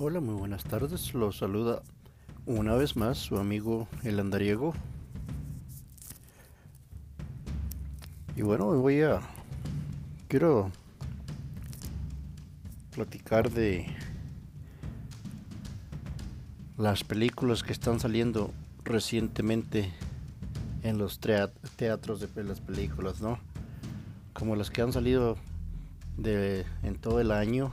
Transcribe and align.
Hola, 0.00 0.20
muy 0.20 0.36
buenas 0.36 0.62
tardes. 0.62 1.12
Los 1.12 1.38
saluda 1.38 1.82
una 2.46 2.76
vez 2.76 2.96
más 2.96 3.18
su 3.18 3.36
amigo 3.36 3.88
el 4.04 4.20
andariego. 4.20 4.72
Y 8.36 8.42
bueno, 8.42 8.68
hoy 8.68 8.78
voy 8.78 9.02
a 9.02 9.18
quiero 10.28 10.70
platicar 12.94 13.50
de 13.50 13.88
las 16.76 17.02
películas 17.02 17.64
que 17.64 17.72
están 17.72 17.98
saliendo 17.98 18.52
recientemente 18.84 19.92
en 20.84 20.98
los 20.98 21.18
teatros 21.18 22.20
de 22.20 22.44
las 22.44 22.60
películas, 22.60 23.20
¿no? 23.20 23.40
Como 24.32 24.54
las 24.54 24.70
que 24.70 24.80
han 24.80 24.92
salido 24.92 25.36
de 26.16 26.64
en 26.84 26.94
todo 27.00 27.20
el 27.20 27.32
año 27.32 27.72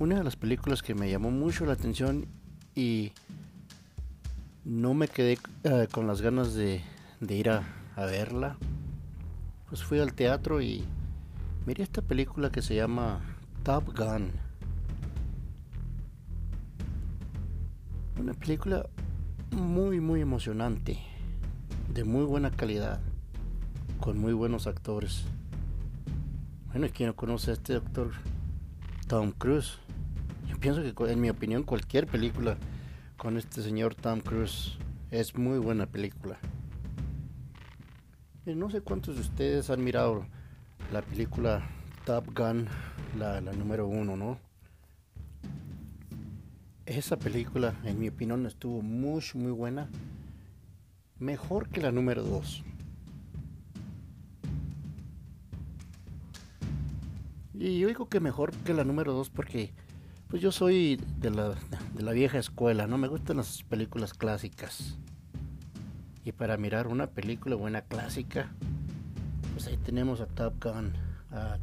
una 0.00 0.16
de 0.16 0.24
las 0.24 0.34
películas 0.34 0.82
que 0.82 0.94
me 0.94 1.10
llamó 1.10 1.30
mucho 1.30 1.66
la 1.66 1.74
atención 1.74 2.24
y 2.74 3.12
no 4.64 4.94
me 4.94 5.08
quedé 5.08 5.38
eh, 5.64 5.88
con 5.92 6.06
las 6.06 6.22
ganas 6.22 6.54
de, 6.54 6.82
ir 7.28 7.50
a, 7.50 7.62
verla, 7.96 8.56
pues 9.68 9.84
fui 9.84 9.98
al 9.98 10.14
teatro 10.14 10.62
y 10.62 10.82
miré 11.66 11.82
esta 11.82 12.00
película 12.00 12.50
que 12.50 12.62
se 12.62 12.74
llama 12.74 13.20
Top 13.62 13.94
Gun. 13.94 14.30
Una 18.18 18.32
película 18.32 18.88
muy 19.50 20.00
muy 20.00 20.22
emocionante, 20.22 20.98
de 21.92 22.04
muy 22.04 22.24
buena 22.24 22.50
calidad, 22.50 23.00
con 24.00 24.18
muy 24.18 24.32
buenos 24.32 24.66
actores. 24.66 25.24
Bueno, 26.72 26.86
¿quién 26.90 27.10
no 27.10 27.16
conoce 27.16 27.50
a 27.50 27.54
este 27.54 27.74
actor? 27.74 28.12
Tom 29.06 29.32
Cruise 29.32 29.78
pienso 30.58 30.82
que 30.82 31.12
en 31.12 31.20
mi 31.20 31.30
opinión 31.30 31.62
cualquier 31.62 32.06
película 32.06 32.56
con 33.16 33.36
este 33.36 33.62
señor 33.62 33.94
Tom 33.94 34.20
Cruise 34.20 34.78
es 35.10 35.36
muy 35.36 35.58
buena 35.58 35.86
película. 35.86 36.38
Y 38.46 38.54
no 38.54 38.70
sé 38.70 38.80
cuántos 38.80 39.16
de 39.16 39.20
ustedes 39.20 39.70
han 39.70 39.84
mirado 39.84 40.26
la 40.92 41.02
película 41.02 41.62
Top 42.04 42.26
Gun, 42.34 42.66
la, 43.18 43.40
la 43.40 43.52
número 43.52 43.86
uno, 43.86 44.16
¿no? 44.16 44.38
Esa 46.86 47.18
película, 47.18 47.74
en 47.84 48.00
mi 48.00 48.08
opinión, 48.08 48.46
estuvo 48.46 48.82
muy, 48.82 49.22
muy 49.34 49.52
buena. 49.52 49.88
Mejor 51.18 51.68
que 51.68 51.80
la 51.80 51.92
número 51.92 52.22
dos. 52.22 52.64
Y 57.54 57.78
yo 57.78 57.88
digo 57.88 58.08
que 58.08 58.20
mejor 58.20 58.52
que 58.64 58.72
la 58.72 58.84
número 58.84 59.12
dos 59.12 59.28
porque 59.28 59.70
pues 60.30 60.40
yo 60.40 60.52
soy 60.52 61.00
de 61.18 61.30
la, 61.30 61.54
de 61.94 62.02
la 62.02 62.12
vieja 62.12 62.38
escuela, 62.38 62.86
¿no? 62.86 62.98
Me 62.98 63.08
gustan 63.08 63.38
las 63.38 63.62
películas 63.64 64.14
clásicas. 64.14 64.96
Y 66.24 66.32
para 66.32 66.56
mirar 66.56 66.86
una 66.86 67.08
película 67.08 67.56
buena 67.56 67.82
clásica, 67.82 68.52
pues 69.52 69.66
ahí 69.66 69.76
tenemos 69.76 70.20
a 70.20 70.26
Top 70.26 70.62
Gun. 70.62 70.92
A, 71.32 71.58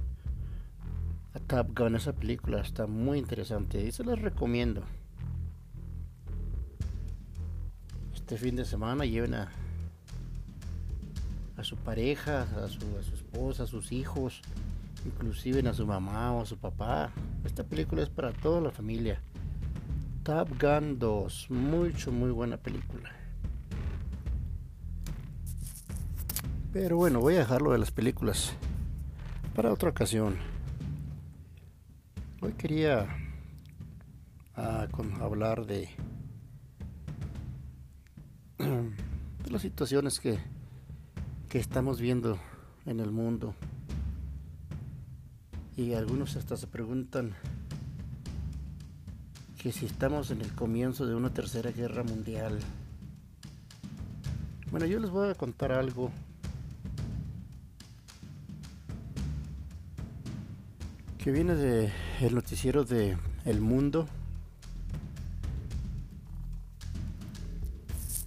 Top 1.47 1.77
Gun, 1.77 1.95
esa 1.95 2.13
película 2.13 2.59
está 2.61 2.87
muy 2.87 3.19
interesante 3.19 3.81
y 3.81 3.91
se 3.91 4.03
las 4.03 4.19
recomiendo. 4.19 4.83
Este 8.13 8.37
fin 8.37 8.57
de 8.57 8.65
semana 8.65 9.05
lleven 9.05 9.35
a, 9.35 9.49
a 11.55 11.63
su 11.63 11.77
pareja, 11.77 12.41
a 12.41 12.67
su, 12.67 12.79
a 12.99 13.03
su 13.03 13.13
esposa, 13.13 13.63
a 13.63 13.67
sus 13.67 13.91
hijos 13.93 14.41
inclusive 15.05 15.67
a 15.67 15.73
su 15.73 15.85
mamá 15.85 16.33
o 16.33 16.41
a 16.41 16.45
su 16.45 16.57
papá. 16.57 17.11
Esta 17.45 17.63
película 17.63 18.03
es 18.03 18.09
para 18.09 18.31
toda 18.33 18.61
la 18.61 18.71
familia. 18.71 19.21
Top 20.23 20.49
Gun 20.61 20.99
2, 20.99 21.51
mucho, 21.51 22.11
muy 22.11 22.31
buena 22.31 22.57
película. 22.57 23.11
Pero 26.73 26.97
bueno, 26.97 27.21
voy 27.21 27.35
a 27.35 27.39
dejarlo 27.39 27.71
de 27.71 27.77
las 27.77 27.91
películas 27.91 28.53
para 29.55 29.71
otra 29.71 29.89
ocasión. 29.89 30.37
Hoy 32.41 32.53
quería 32.53 33.07
ah, 34.55 34.87
hablar 35.21 35.65
de, 35.65 35.89
de 38.59 39.49
las 39.49 39.61
situaciones 39.61 40.19
que, 40.19 40.37
que 41.49 41.57
estamos 41.57 41.99
viendo 41.99 42.37
en 42.85 42.99
el 42.99 43.11
mundo. 43.11 43.55
Y 45.77 45.93
algunos 45.93 46.35
hasta 46.35 46.57
se 46.57 46.65
preguntan 46.65 47.35
que 49.59 49.71
si 49.71 49.85
estamos 49.85 50.31
en 50.31 50.41
el 50.41 50.51
comienzo 50.55 51.05
de 51.05 51.13
una 51.13 51.31
tercera 51.31 51.71
guerra 51.71 52.03
mundial. 52.03 52.57
Bueno, 54.71 54.87
yo 54.87 54.99
les 54.99 55.11
voy 55.11 55.29
a 55.29 55.35
contar 55.35 55.71
algo. 55.71 56.11
Que 61.19 61.31
viene 61.31 61.53
de 61.53 61.91
el 62.21 62.33
noticiero 62.33 62.83
de 62.83 63.15
El 63.45 63.61
Mundo. 63.61 64.07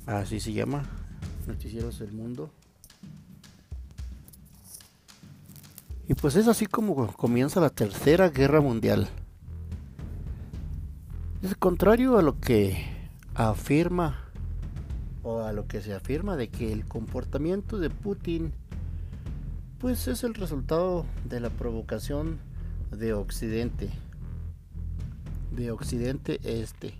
Así 0.06 0.38
se 0.38 0.52
llama. 0.52 0.84
Noticieros 1.48 1.98
del 1.98 2.12
Mundo. 2.12 2.52
Y 6.10 6.14
pues 6.14 6.34
es 6.34 6.48
así 6.48 6.66
como 6.66 7.06
comienza 7.12 7.60
la 7.60 7.70
Tercera 7.70 8.30
Guerra 8.30 8.60
Mundial. 8.60 9.06
Es 11.40 11.54
contrario 11.54 12.18
a 12.18 12.22
lo 12.22 12.40
que 12.40 12.84
afirma 13.36 14.24
o 15.22 15.42
a 15.42 15.52
lo 15.52 15.68
que 15.68 15.80
se 15.80 15.94
afirma 15.94 16.36
de 16.36 16.48
que 16.48 16.72
el 16.72 16.84
comportamiento 16.84 17.78
de 17.78 17.90
Putin 17.90 18.52
pues 19.78 20.08
es 20.08 20.24
el 20.24 20.34
resultado 20.34 21.06
de 21.26 21.38
la 21.38 21.48
provocación 21.48 22.40
de 22.90 23.12
Occidente. 23.12 23.88
De 25.52 25.70
Occidente 25.70 26.40
Este. 26.42 26.92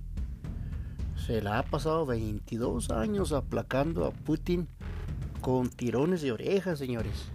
Se 1.16 1.42
la 1.42 1.58
ha 1.58 1.64
pasado 1.64 2.06
22 2.06 2.92
años 2.92 3.32
aplacando 3.32 4.06
a 4.06 4.12
Putin 4.12 4.68
con 5.40 5.68
tirones 5.68 6.22
de 6.22 6.30
orejas, 6.30 6.78
señores. 6.78 7.32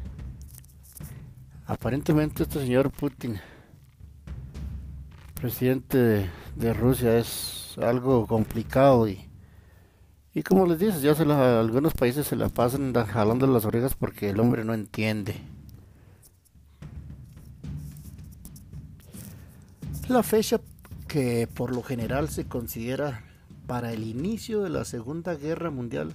Aparentemente 1.67 2.43
este 2.43 2.59
señor 2.59 2.91
Putin, 2.91 3.39
presidente 5.33 6.29
de, 6.55 6.73
Rusia, 6.73 7.17
es 7.17 7.75
algo 7.81 8.27
complicado 8.27 9.07
y, 9.07 9.27
y 10.35 10.43
como 10.43 10.67
les 10.67 10.77
dices, 10.77 11.01
ya 11.01 11.15
se 11.15 11.23
algunos 11.23 11.95
países 11.95 12.27
se 12.27 12.35
la 12.35 12.49
pasan 12.49 12.93
jalando 12.93 13.47
las 13.47 13.65
orejas 13.65 13.95
porque 13.95 14.29
el 14.29 14.39
hombre 14.39 14.63
no 14.63 14.75
entiende. 14.75 15.41
La 20.07 20.21
fecha 20.21 20.61
que 21.07 21.47
por 21.51 21.73
lo 21.73 21.81
general 21.81 22.29
se 22.29 22.45
considera 22.45 23.23
para 23.65 23.91
el 23.91 24.03
inicio 24.03 24.61
de 24.61 24.69
la 24.69 24.85
Segunda 24.85 25.33
Guerra 25.33 25.71
Mundial 25.71 26.13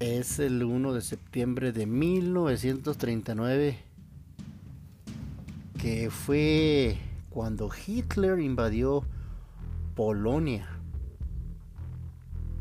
es 0.00 0.38
el 0.38 0.64
1 0.64 0.94
de 0.94 1.02
septiembre 1.02 1.72
de 1.72 1.84
1939, 1.84 3.78
que 5.78 6.10
fue 6.10 6.96
cuando 7.28 7.70
Hitler 7.86 8.40
invadió 8.40 9.04
Polonia, 9.94 10.66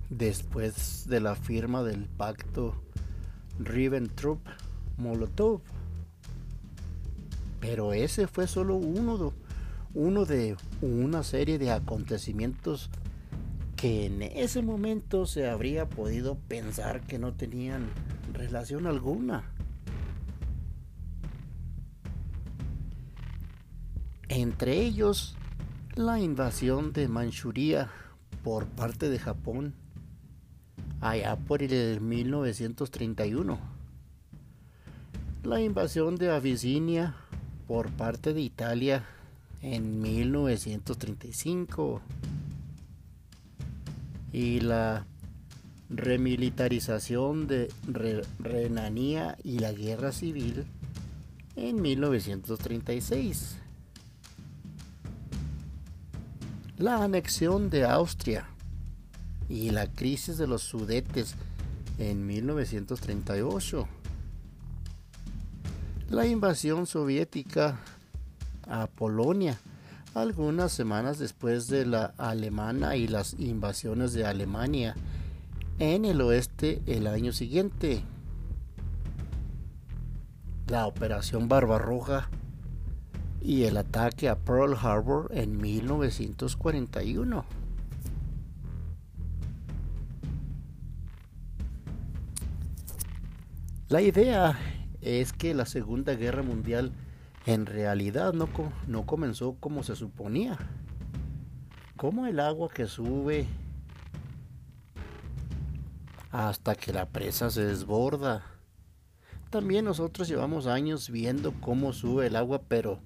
después 0.10 1.08
de 1.08 1.22
la 1.22 1.36
firma 1.36 1.82
del 1.82 2.06
pacto 2.06 2.76
Ribbentrop-Molotov. 3.60 5.62
Pero 7.62 7.94
ese 7.94 8.28
fue 8.28 8.48
solo 8.48 8.76
uno 8.76 9.34
uno 9.94 10.26
de 10.26 10.58
una 10.82 11.24
serie 11.24 11.58
de 11.58 11.72
acontecimientos 11.72 12.90
que 13.80 14.08
en 14.08 14.24
ese 14.24 14.62
momento 14.62 15.26
se 15.26 15.50
habría 15.50 15.88
podido 15.88 16.36
pensar 16.36 17.00
que 17.02 17.18
no 17.18 17.34
tenían 17.34 17.88
relación 18.34 18.88
alguna. 18.88 19.46
Entre 24.28 24.82
ellos, 24.82 25.38
la 25.96 26.20
invasión 26.20 26.92
de 26.92 27.08
Manchuria 27.08 27.90
por 28.44 28.68
parte 28.68 29.08
de 29.08 29.18
Japón 29.18 29.74
allá 31.00 31.38
por 31.38 31.64
el 31.64 32.02
1931. 32.02 33.58
La 35.44 35.62
invasión 35.62 36.18
de 36.18 36.32
Abisinia 36.32 37.16
por 37.66 37.90
parte 37.92 38.34
de 38.34 38.42
Italia 38.42 39.06
en 39.62 40.02
1935 40.02 42.02
y 44.32 44.60
la 44.60 45.06
remilitarización 45.90 47.48
de 47.48 47.72
Renania 48.40 49.38
y 49.44 49.60
la 49.60 49.72
guerra 49.72 50.12
civil 50.12 50.66
en 51.56 51.82
1936. 51.82 53.58
La 56.78 57.04
anexión 57.04 57.70
de 57.70 57.86
Austria 57.86 58.48
y 59.50 59.72
la 59.72 59.92
crisis 59.92 60.38
de 60.38 60.48
los 60.48 60.62
Sudetes 60.62 61.36
en 61.98 62.26
1938. 62.26 63.88
La 66.10 66.26
invasión 66.26 66.86
soviética 66.88 67.80
a 68.68 68.88
Polonia 68.88 69.60
algunas 70.14 70.72
semanas 70.72 71.20
después 71.20 71.68
de 71.68 71.86
la 71.86 72.14
alemana 72.18 72.96
y 72.96 73.08
las 73.08 73.36
invasiones 73.40 74.14
de 74.14 74.26
Alemania 74.26 74.96
en 75.80 76.06
el 76.06 76.22
oeste 76.22 76.82
el 76.88 77.08
año 77.08 77.32
siguiente. 77.32 78.04
La 80.68 80.88
Operación 80.88 81.48
Barbarroja 81.48 82.30
y 83.42 83.64
el 83.64 83.78
ataque 83.78 84.30
a 84.30 84.38
Pearl 84.38 84.76
Harbor 84.76 85.30
en 85.34 85.58
1941. 85.58 87.46
La 93.88 94.02
idea 94.02 94.60
es 95.02 95.34
que 95.34 95.56
la 95.56 95.66
Segunda 95.66 96.14
Guerra 96.14 96.44
Mundial 96.44 96.92
en 97.54 97.66
realidad 97.66 98.34
no, 98.34 98.48
no 98.86 99.06
comenzó 99.08 99.56
como 99.60 99.82
se 99.82 99.96
suponía. 99.96 100.56
Como 101.98 102.28
el 102.28 102.40
agua 102.40 102.70
que 102.70 102.86
sube 102.86 103.48
hasta 106.32 106.76
que 106.76 106.94
la 106.94 107.08
presa 107.08 107.50
se 107.50 107.66
desborda. 107.66 108.44
También 109.50 109.86
nosotros 109.86 110.28
llevamos 110.28 110.68
años 110.68 111.10
viendo 111.10 111.52
cómo 111.60 111.92
sube 111.92 112.28
el 112.28 112.36
agua, 112.36 112.62
pero 112.68 113.00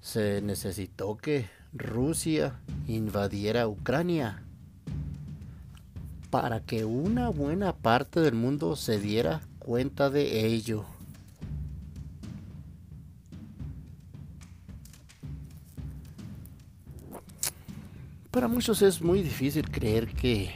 se 0.00 0.40
necesitó 0.40 1.18
que 1.18 1.50
Rusia 1.74 2.58
invadiera 2.86 3.68
Ucrania 3.68 4.42
para 6.30 6.60
que 6.60 6.86
una 6.86 7.28
buena 7.28 7.74
parte 7.74 8.20
del 8.20 8.34
mundo 8.36 8.74
se 8.74 8.98
diera 8.98 9.42
cuenta 9.58 10.08
de 10.08 10.46
ello. 10.46 10.86
Para 18.36 18.48
muchos 18.48 18.82
es 18.82 19.00
muy 19.00 19.22
difícil 19.22 19.70
creer 19.70 20.08
que 20.08 20.54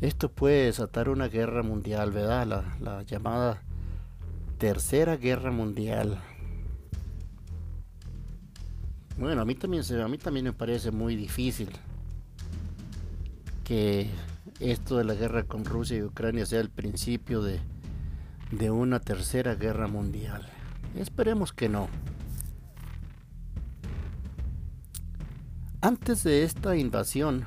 esto 0.00 0.28
puede 0.28 0.64
desatar 0.64 1.08
una 1.08 1.28
guerra 1.28 1.62
mundial, 1.62 2.10
¿verdad? 2.10 2.66
La, 2.80 3.02
llamada 3.04 3.62
Tercera 4.58 5.16
Guerra 5.16 5.52
Mundial. 5.52 6.20
Bueno, 9.16 9.42
a 9.42 9.44
mí 9.44 9.54
también 9.54 9.84
a 10.00 10.08
mí 10.08 10.18
también 10.18 10.46
me 10.46 10.52
parece 10.52 10.90
muy 10.90 11.14
difícil 11.14 11.68
que 13.62 14.10
esto 14.58 14.98
de 14.98 15.04
la 15.04 15.14
guerra 15.14 15.44
con 15.44 15.64
Rusia 15.64 15.96
y 15.96 16.02
Ucrania 16.02 16.44
sea 16.44 16.58
el 16.58 16.70
principio 16.70 17.40
de, 17.40 17.60
de 18.50 18.72
una 18.72 18.98
tercera 18.98 19.54
guerra 19.54 19.86
mundial. 19.86 20.44
Esperemos 20.96 21.52
que 21.52 21.68
no. 21.68 21.88
Antes 25.84 26.22
de 26.22 26.44
esta 26.44 26.76
invasión, 26.76 27.44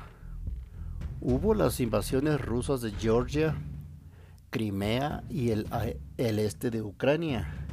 hubo 1.22 1.54
las 1.54 1.80
invasiones 1.80 2.38
rusas 2.38 2.82
de 2.82 2.90
Georgia, 2.90 3.56
Crimea 4.50 5.24
y 5.30 5.52
el, 5.52 5.66
este 6.18 6.70
de 6.70 6.82
Ucrania. 6.82 7.66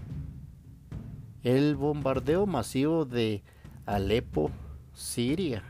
El 1.44 1.76
bombardeo 1.76 2.46
masivo 2.46 3.04
de 3.04 3.44
Alepo, 3.86 4.52
Siria. 4.94 5.64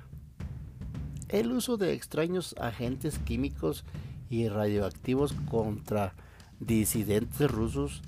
El 1.28 1.54
uso 1.54 1.78
de 1.78 1.94
extraños 1.94 2.54
agentes 2.60 3.18
químicos 3.18 3.86
y 4.30 4.48
radioactivos 4.48 5.34
contra 5.50 6.14
disidentes 6.60 7.50
rusos 7.50 8.04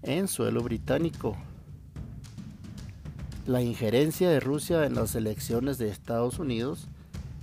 en 0.00 0.26
suelo 0.26 0.62
británico 0.62 1.36
la 3.50 3.62
injerencia 3.62 4.30
de 4.30 4.38
Rusia 4.38 4.86
en 4.86 4.94
las 4.94 5.16
elecciones 5.16 5.76
de 5.76 5.88
Estados 5.88 6.38
Unidos 6.38 6.86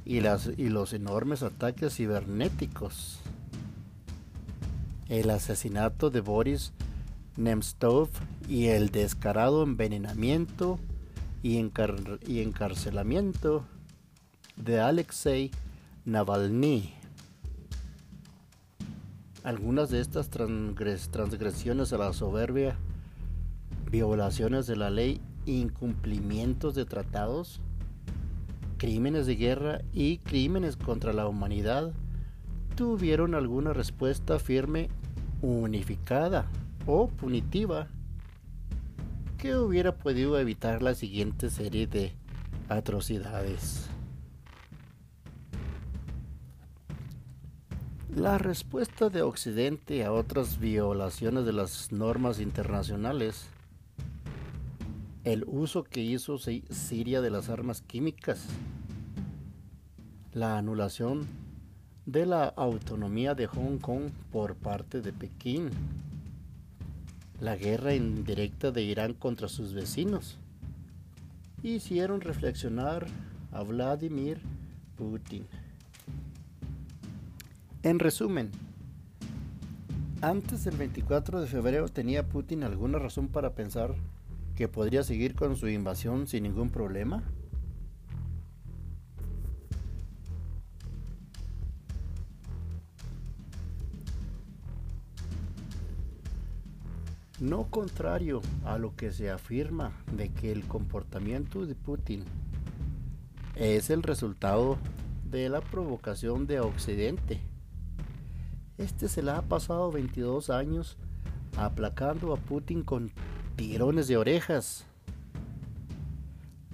y, 0.06 0.22
las, 0.22 0.50
y 0.58 0.70
los 0.70 0.94
enormes 0.94 1.44
ataques 1.44 1.98
cibernéticos. 1.98 3.20
El 5.10 5.30
asesinato 5.30 6.10
de 6.10 6.22
Boris 6.22 6.72
Nemtsov 7.36 8.08
y 8.48 8.68
el 8.68 8.90
descarado 8.90 9.64
envenenamiento 9.64 10.80
y, 11.44 11.58
y 12.26 12.42
encarcelamiento 12.42 13.66
de 14.56 14.80
Alexei 14.80 15.52
Navalny. 16.06 16.94
Algunas 19.44 19.90
de 19.90 20.00
estas 20.00 20.30
transgresiones 20.30 21.92
a 21.92 21.98
la 21.98 22.14
soberbia, 22.14 22.78
violaciones 23.92 24.68
de 24.68 24.78
la 24.78 24.90
ley 24.90 25.20
incumplimientos 25.48 26.76
de 26.76 26.86
tratados, 26.86 27.62
crímenes 28.78 29.26
de 29.26 29.36
guerra 29.36 29.82
y 29.94 30.20
crímenes 30.20 30.78
contra 30.78 31.14
la 31.14 31.28
humanidad 31.28 31.94
tuvieron 32.76 33.34
alguna 33.34 33.74
respuesta 33.74 34.38
firme, 34.38 34.90
unificada 35.42 36.46
o 36.86 37.08
punitiva 37.08 37.88
que 39.38 39.56
hubiera 39.56 39.96
podido 39.96 40.38
evitar 40.40 40.82
la 40.84 40.94
siguiente 40.94 41.50
serie 41.50 41.88
de 41.88 42.14
atrocidades. 42.70 43.90
La 48.16 48.38
respuesta 48.38 49.10
de 49.10 49.22
Occidente 49.22 50.04
a 50.04 50.12
otras 50.12 50.60
violaciones 50.60 51.46
de 51.46 51.54
las 51.54 51.92
normas 51.92 52.40
internacionales 52.40 53.48
el 55.28 55.44
uso 55.46 55.84
que 55.84 56.02
hizo 56.02 56.38
Siria 56.38 57.20
de 57.20 57.30
las 57.30 57.50
armas 57.50 57.82
químicas, 57.82 58.46
la 60.32 60.58
anulación 60.58 61.28
de 62.06 62.26
la 62.26 62.46
autonomía 62.46 63.36
de 63.36 63.46
Hong 63.48 63.78
Kong 63.80 64.04
por 64.32 64.56
parte 64.56 65.02
de 65.02 65.12
Pekín, 65.12 65.72
la 67.42 67.58
guerra 67.58 67.94
indirecta 67.94 68.72
de 68.72 68.84
Irán 68.84 69.14
contra 69.16 69.50
sus 69.50 69.74
vecinos, 69.74 70.38
hicieron 71.62 72.22
reflexionar 72.22 73.06
a 73.52 73.64
Vladimir 73.64 74.40
Putin. 74.96 75.46
En 77.84 78.00
resumen, 78.00 78.52
antes 80.22 80.64
del 80.64 80.78
24 80.78 81.42
de 81.42 81.48
febrero 81.48 81.90
tenía 81.90 82.26
Putin 82.30 82.64
alguna 82.64 82.98
razón 82.98 83.28
para 83.28 83.56
pensar 83.56 83.94
que 84.58 84.68
podría 84.68 85.04
seguir 85.04 85.36
con 85.36 85.56
su 85.56 85.68
invasión 85.68 86.26
sin 86.26 86.44
ningún 86.44 86.72
problema? 86.72 87.24
No 97.40 97.68
contrario 97.70 98.42
a 98.66 98.80
lo 98.80 98.96
que 98.96 99.12
se 99.12 99.30
afirma 99.30 99.92
de 100.12 100.30
que 100.30 100.52
el 100.52 100.68
comportamiento 100.68 101.68
de 101.68 101.76
Putin 101.76 102.24
es 103.54 103.92
el 103.92 104.02
resultado 104.02 104.80
de 105.24 105.50
la 105.50 105.62
provocación 105.62 106.48
de 106.48 106.62
Occidente. 106.62 107.42
Este 108.80 109.08
se 109.08 109.22
la 109.22 109.38
ha 109.38 109.42
pasado 109.44 109.92
22 109.92 110.50
años 110.50 110.98
aplacando 111.58 112.34
a 112.34 112.38
Putin 112.38 112.82
con 112.82 113.12
tirones 113.58 114.08
de 114.08 114.18
orejas. 114.18 114.86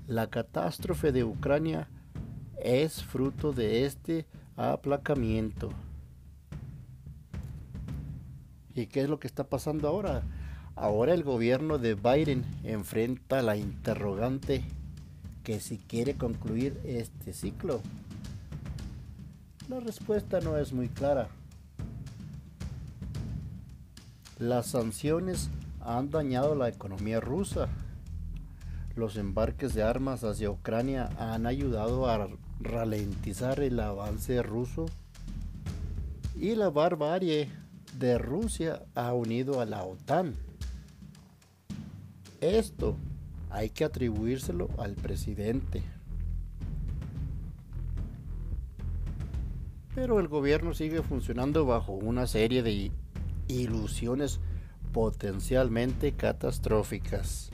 La 0.06 0.30
catástrofe 0.30 1.14
de 1.14 1.24
Ucrania 1.24 1.88
es 2.62 3.02
fruto 3.04 3.54
de 3.54 3.86
este 3.86 4.28
aplacamiento. 4.58 5.70
¿Y 8.76 8.88
qué 8.88 9.02
es 9.02 9.10
lo 9.10 9.18
que 9.18 9.28
está 9.28 9.46
pasando 9.46 9.88
ahora? 9.88 10.24
Ahora 10.76 11.14
el 11.14 11.24
gobierno 11.24 11.78
de 11.78 11.96
Biden 11.96 12.44
enfrenta 12.64 13.42
la 13.42 13.56
interrogante 13.56 14.66
que 15.44 15.62
si 15.62 15.78
quiere 15.78 16.16
concluir 16.16 16.82
este 16.84 17.32
ciclo. 17.32 17.80
La 19.70 19.80
respuesta 19.80 20.42
no 20.42 20.58
es 20.58 20.74
muy 20.74 20.90
clara. 20.90 21.30
Las 24.38 24.68
sanciones 24.68 25.50
han 25.86 26.10
dañado 26.10 26.56
la 26.56 26.70
economía 26.70 27.20
rusa. 27.20 27.68
Los 28.96 29.18
embarques 29.18 29.74
de 29.74 29.84
armas 29.84 30.24
hacia 30.24 30.52
Ucrania 30.52 31.10
han 31.18 31.46
ayudado 31.46 32.08
a 32.08 32.28
ralentizar 32.60 33.60
el 33.60 33.80
avance 33.80 34.42
ruso 34.44 34.86
y 36.36 36.56
la 36.56 36.70
barbarie 36.70 37.50
de 37.98 38.18
Rusia 38.18 38.84
ha 38.96 39.14
unido 39.14 39.62
a 39.62 39.66
la 39.66 39.84
OTAN. 39.84 40.36
Esto 42.42 42.98
hay 43.50 43.70
que 43.70 43.86
atribuírselo 43.86 44.70
al 44.78 44.96
presidente. 44.96 45.84
Pero 49.96 50.20
el 50.20 50.28
gobierno 50.28 50.74
sigue 50.74 51.04
funcionando 51.04 51.66
bajo 51.66 51.94
una 51.94 52.26
serie 52.26 52.64
de 52.64 52.92
ilusiones 53.48 54.40
potencialmente 54.94 56.14
catastróficas. 56.14 57.50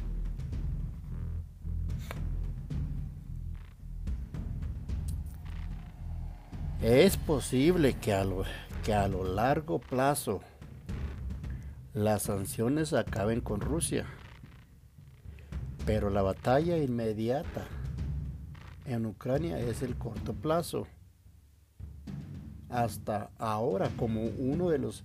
Es 6.82 7.18
posible 7.18 7.94
que 7.94 8.14
a 8.14 8.24
lo, 8.24 8.44
que 8.84 8.94
a 8.94 9.08
lo 9.08 9.24
largo 9.24 9.80
plazo 9.80 10.42
las 11.94 12.24
sanciones 12.24 12.94
acaben 12.94 13.42
con 13.42 13.62
Rusia, 13.62 14.06
pero 15.86 16.10
la 16.10 16.22
batalla 16.22 16.78
inmediata 16.78 17.66
en 18.86 19.06
Ucrania 19.06 19.60
es 19.60 19.82
el 19.82 19.98
corto 19.98 20.34
plazo. 20.34 20.88
Hasta 22.70 23.32
ahora, 23.38 23.90
como 23.98 24.24
uno 24.24 24.70
de 24.70 24.78
los 24.78 25.04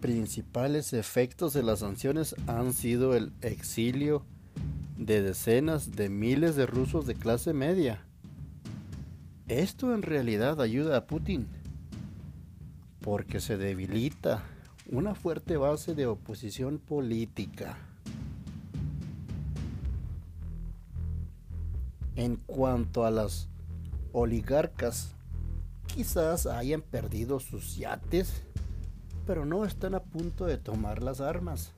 principales 0.00 0.92
efectos 0.92 1.52
de 1.52 1.62
las 1.62 1.80
sanciones 1.80 2.34
han 2.46 2.72
sido 2.72 3.14
el 3.14 3.32
exilio 3.40 4.24
de 4.96 5.22
decenas 5.22 5.92
de 5.92 6.08
miles 6.08 6.56
de 6.56 6.66
rusos 6.66 7.06
de 7.06 7.14
clase 7.14 7.52
media 7.52 8.04
esto 9.48 9.94
en 9.94 10.02
realidad 10.02 10.60
ayuda 10.60 10.98
a 10.98 11.06
Putin 11.06 11.48
porque 13.00 13.40
se 13.40 13.56
debilita 13.56 14.42
una 14.90 15.14
fuerte 15.14 15.56
base 15.56 15.94
de 15.94 16.06
oposición 16.06 16.78
política. 16.78 17.78
En 22.14 22.36
cuanto 22.36 23.06
a 23.06 23.10
las 23.10 23.48
oligarcas, 24.12 25.14
quizás 25.86 26.44
hayan 26.44 26.82
perdido 26.82 27.40
sus 27.40 27.76
yates, 27.76 28.42
pero 29.28 29.44
no 29.44 29.66
están 29.66 29.94
a 29.94 30.00
punto 30.00 30.46
de 30.46 30.56
tomar 30.56 31.02
las 31.02 31.20
armas. 31.20 31.74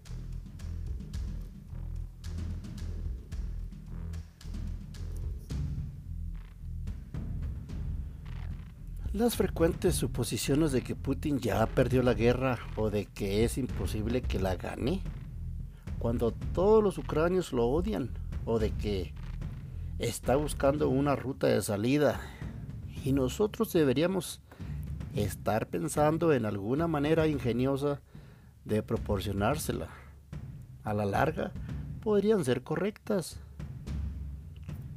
Las 9.13 9.35
frecuentes 9.35 9.97
suposiciones 9.97 10.71
de 10.71 10.83
que 10.83 10.95
Putin 10.95 11.41
ya 11.41 11.67
perdió 11.67 12.05
la 12.05 12.15
guerra 12.15 12.61
o 12.77 12.89
de 12.89 13.07
que 13.07 13.43
es 13.43 13.59
imposible 13.59 14.23
que 14.23 14.39
la 14.39 14.55
gane, 14.55 15.03
cuando 15.99 16.31
todos 16.31 16.85
los 16.85 16.99
ucranios 16.99 17.53
lo 17.53 17.67
odian, 17.67 18.11
o 18.45 18.61
de 18.61 18.71
que 18.71 19.13
está 19.99 20.37
buscando 20.37 20.89
una 20.89 21.17
ruta 21.17 21.49
de 21.49 21.61
salida, 21.63 22.21
y 23.05 23.13
nosotros 23.13 23.73
deberíamos 23.73 24.41
estar 25.15 25.67
pensando 25.67 26.33
en 26.33 26.45
alguna 26.45 26.87
manera 26.87 27.27
ingeniosa 27.27 28.01
de 28.65 28.83
proporcionársela. 28.83 29.89
A 30.85 30.95
la 30.95 31.05
larga 31.05 31.53
podrían 32.03 32.45
ser 32.45 32.63
correctas, 32.63 33.39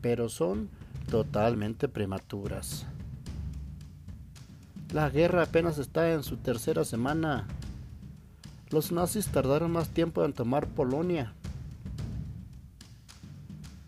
pero 0.01 0.29
son 0.29 0.69
totalmente 1.09 1.87
prematuras. 1.87 2.85
La 4.91 5.09
guerra 5.09 5.43
apenas 5.43 5.79
está 5.79 6.11
en 6.13 6.23
su 6.23 6.37
tercera 6.37 6.85
semana. 6.85 7.47
Los 8.69 8.91
nazis 8.91 9.27
tardaron 9.27 9.71
más 9.71 9.89
tiempo 9.89 10.23
en 10.23 10.33
tomar 10.33 10.67
Polonia. 10.67 11.33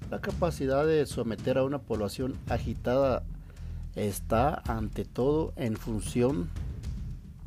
La 0.09 0.19
capacidad 0.19 0.85
de 0.85 1.05
someter 1.05 1.57
a 1.57 1.63
una 1.63 1.79
población 1.79 2.35
agitada 2.49 3.23
está 3.95 4.61
ante 4.67 5.05
todo 5.05 5.53
en 5.55 5.77
función 5.77 6.49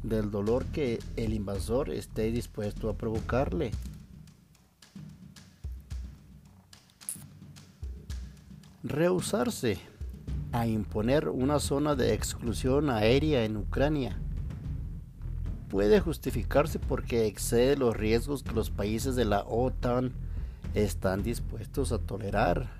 del 0.02 0.30
dolor 0.30 0.64
que 0.66 1.00
el 1.16 1.34
invasor 1.34 1.90
esté 1.90 2.30
dispuesto 2.30 2.88
a 2.88 2.96
provocarle. 2.96 3.72
Rehusarse 8.82 9.78
a 10.52 10.66
imponer 10.66 11.28
una 11.28 11.58
zona 11.58 11.94
de 11.94 12.14
exclusión 12.14 12.90
aérea 12.90 13.44
en 13.44 13.56
Ucrania. 13.56 14.18
Puede 15.68 16.00
justificarse 16.00 16.78
porque 16.78 17.26
excede 17.26 17.76
los 17.76 17.94
riesgos 17.94 18.42
que 18.42 18.52
los 18.52 18.70
países 18.70 19.16
de 19.16 19.26
la 19.26 19.44
OTAN 19.46 20.12
están 20.74 21.22
dispuestos 21.22 21.92
a 21.92 21.98
tolerar. 21.98 22.77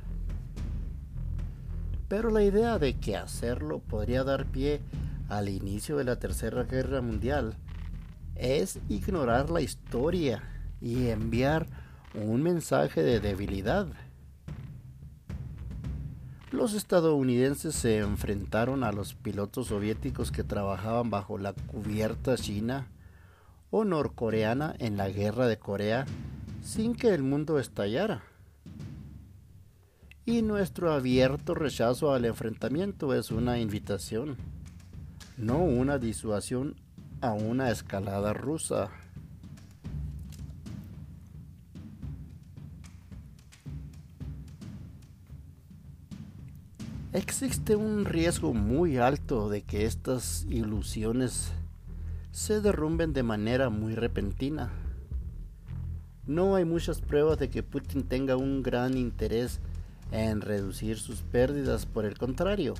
Pero 2.09 2.31
la 2.31 2.43
idea 2.43 2.79
de 2.79 2.95
que 2.99 3.17
hacerlo 3.17 3.81
podría 3.81 4.25
dar 4.25 4.47
pie 4.47 4.81
al 5.29 5.49
inicio 5.49 5.99
de 5.99 6.05
la 6.05 6.19
Tercera 6.19 6.65
Guerra 6.65 7.03
Mundial 7.03 7.55
es 8.35 8.79
ignorar 8.88 9.50
la 9.50 9.61
historia 9.61 10.43
y 10.81 11.09
enviar 11.09 11.67
un 12.15 12.43
mensaje 12.43 13.03
de 13.03 13.21
debilidad. 13.21 13.87
Los 16.50 16.73
estadounidenses 16.73 17.75
se 17.75 17.99
enfrentaron 17.99 18.83
a 18.83 18.93
los 18.93 19.12
pilotos 19.12 19.67
soviéticos 19.67 20.33
que 20.33 20.45
trabajaban 20.45 21.11
bajo 21.11 21.37
la 21.37 21.53
cubierta 21.53 22.37
china 22.37 22.87
o 23.71 23.85
norcoreana 23.85 24.75
en 24.79 24.97
la 24.97 25.11
guerra 25.11 25.47
de 25.47 25.59
Corea 25.59 26.07
sin 26.62 26.95
que 26.95 27.09
el 27.09 27.23
mundo 27.23 27.59
estallara. 27.59 28.23
Y 30.28 30.42
nuestro 30.42 30.92
abierto 30.92 31.54
rechazo 31.54 32.12
al 32.12 32.26
enfrentamiento 32.26 33.14
es 33.14 33.30
una 33.30 33.58
invitación, 33.61 34.37
no 35.38 35.56
una 35.56 35.97
disuasión 35.97 36.76
a 37.23 37.32
una 37.32 37.70
escalada 37.70 38.35
rusa. 38.35 38.90
Existe 47.14 47.75
un 47.75 48.04
riesgo 48.04 48.52
muy 48.52 48.99
alto 48.99 49.49
de 49.49 49.62
que 49.62 49.87
estas 49.87 50.44
ilusiones 50.50 51.52
se 52.32 52.61
derrumben 52.61 53.14
de 53.14 53.23
manera 53.23 53.70
muy 53.70 53.94
repentina. 53.94 54.70
No 56.26 56.54
hay 56.54 56.66
muchas 56.66 57.00
pruebas 57.00 57.38
de 57.38 57.49
que 57.49 57.62
Putin 57.62 58.02
tenga 58.02 58.37
un 58.37 58.62
gran 58.62 58.99
interés 58.99 59.62
en 60.11 60.41
reducir 60.41 60.99
sus 60.99 61.23
pérdidas, 61.23 61.87
por 61.87 62.05
el 62.05 62.17
contrario, 62.17 62.75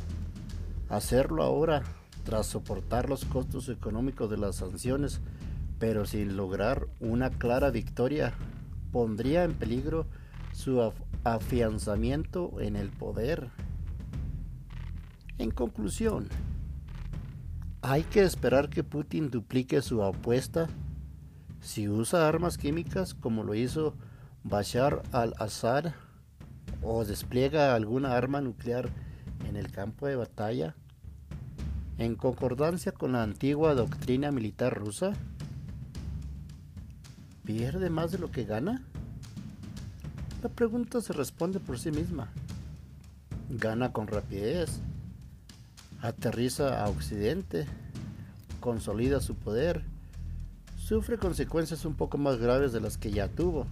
hacerlo 0.88 1.42
ahora, 1.42 1.82
tras 2.25 2.47
soportar 2.47 3.08
los 3.08 3.25
costos 3.25 3.68
económicos 3.68 4.30
de 4.30 4.38
las 4.38 4.56
sanciones, 4.56 5.20
pero 5.78 6.06
sin 6.06 6.37
lograr 6.37 6.87
una 7.00 7.30
clara 7.30 7.70
victoria, 7.70 8.35
pondría 8.92 9.44
en 9.44 9.54
peligro 9.54 10.06
su 10.52 10.92
afianzamiento 11.25 12.61
en 12.61 12.76
el 12.76 12.90
poder. 12.90 13.50
En 15.38 15.50
conclusión, 15.50 16.28
hay 17.80 18.02
que 18.02 18.23
esperar 18.23 18.68
que 18.68 18.82
Putin 18.82 19.30
duplique 19.30 19.82
su 19.82 20.02
apuesta 20.02 20.68
si 21.61 21.88
usa 21.88 22.28
armas 22.28 22.58
químicas 22.58 23.14
como 23.14 23.44
lo 23.44 23.54
hizo 23.54 23.94
Bashar 24.42 25.02
al-Assad 25.12 25.92
o 26.82 27.04
despliega 27.04 27.75
alguna 27.75 28.16
arma 28.16 28.40
nuclear 28.40 28.88
en 29.49 29.56
el 29.56 29.70
campo 29.70 30.06
de 30.06 30.16
batalla, 30.16 30.75
en 31.99 32.14
concordancia 32.14 32.92
con 32.92 33.12
la 33.12 33.23
antigua 33.23 33.75
doctrina 33.75 34.30
militar 34.30 34.76
rusa, 34.76 35.12
¿pierde 37.44 37.90
más 37.90 38.12
de 38.12 38.18
lo 38.18 38.30
que 38.30 38.44
gana? 38.44 38.85
La 40.42 40.49
pregunta 40.49 41.00
se 41.00 41.12
responde 41.12 41.58
por 41.58 41.78
sí 41.78 41.90
misma. 41.90 42.28
Gana 43.50 43.92
con 43.92 44.06
rapidez, 44.06 44.80
aterriza 46.00 46.85
a 46.85 46.88
Occidente, 46.88 47.66
consolida 48.61 49.20
su 49.20 49.35
poder, 49.35 49.82
sufre 50.76 51.18
consecuencias 51.18 51.85
un 51.85 51.94
poco 51.94 52.18
más 52.18 52.38
graves 52.38 52.73
de 52.73 52.80
las 52.80 52.99
que 52.99 53.11
ya 53.11 53.28
tuvo, 53.28 53.66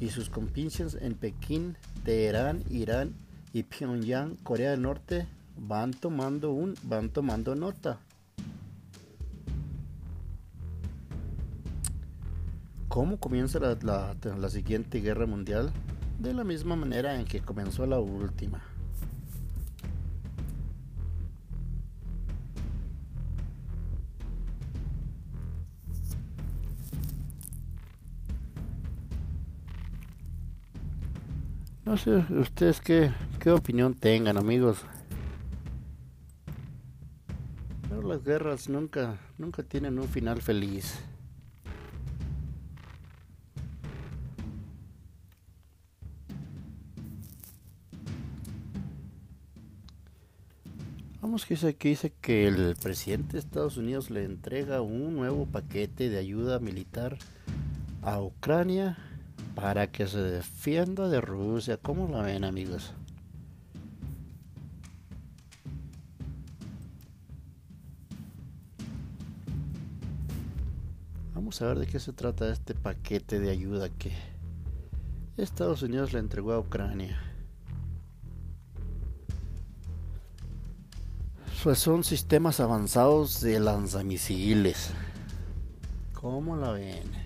y 0.00 0.10
sus 0.10 0.28
compinches 0.28 0.96
en 1.00 1.14
Pekín, 1.14 1.76
Teherán, 2.04 2.62
Irán 2.70 3.14
y 3.52 3.62
Pyongyang, 3.62 4.36
Corea 4.42 4.72
del 4.72 4.82
Norte, 4.82 5.26
van 5.56 5.92
tomando 5.92 6.52
un, 6.52 6.74
van 6.82 7.10
tomando 7.10 7.54
nota. 7.54 7.98
¿Cómo 12.88 13.18
comienza 13.18 13.58
la, 13.58 14.14
la 14.22 14.48
siguiente 14.50 15.00
guerra 15.00 15.26
mundial? 15.26 15.72
De 16.18 16.32
la 16.32 16.44
misma 16.44 16.76
manera 16.76 17.18
en 17.18 17.24
que 17.24 17.40
comenzó 17.40 17.86
la 17.86 17.98
última. 17.98 18.62
No 31.84 31.98
sé, 31.98 32.24
ustedes 32.30 32.80
qué, 32.80 33.12
qué 33.38 33.50
opinión 33.50 33.94
tengan, 33.94 34.38
amigos. 34.38 34.78
Pero 37.90 38.00
las 38.08 38.24
guerras 38.24 38.70
nunca, 38.70 39.18
nunca 39.36 39.62
tienen 39.62 39.98
un 39.98 40.08
final 40.08 40.40
feliz. 40.40 40.98
Vamos 51.20 51.44
que 51.44 51.54
dice, 51.54 51.76
que 51.76 51.88
dice 51.88 52.12
que 52.22 52.48
el 52.48 52.76
presidente 52.76 53.34
de 53.34 53.40
Estados 53.40 53.76
Unidos 53.76 54.08
le 54.08 54.24
entrega 54.24 54.80
un 54.80 55.16
nuevo 55.16 55.44
paquete 55.44 56.08
de 56.08 56.16
ayuda 56.16 56.60
militar 56.60 57.18
a 58.00 58.22
Ucrania 58.22 58.96
para 59.54 59.90
que 59.90 60.06
se 60.06 60.18
defienda 60.18 61.08
de 61.08 61.20
Rusia. 61.20 61.76
¿Cómo 61.76 62.08
lo 62.08 62.22
ven 62.22 62.44
amigos? 62.44 62.92
Vamos 71.34 71.60
a 71.62 71.66
ver 71.66 71.78
de 71.80 71.86
qué 71.86 72.00
se 72.00 72.12
trata 72.12 72.50
este 72.50 72.74
paquete 72.74 73.38
de 73.38 73.50
ayuda 73.50 73.88
que 73.90 74.12
Estados 75.36 75.82
Unidos 75.82 76.12
le 76.12 76.20
entregó 76.20 76.52
a 76.52 76.58
Ucrania. 76.58 77.20
Pues 81.62 81.78
son 81.78 82.04
sistemas 82.04 82.60
avanzados 82.60 83.40
de 83.40 83.58
lanzamisiles. 83.58 84.90
¿Cómo 86.12 86.56
la 86.56 86.72
ven? 86.72 87.23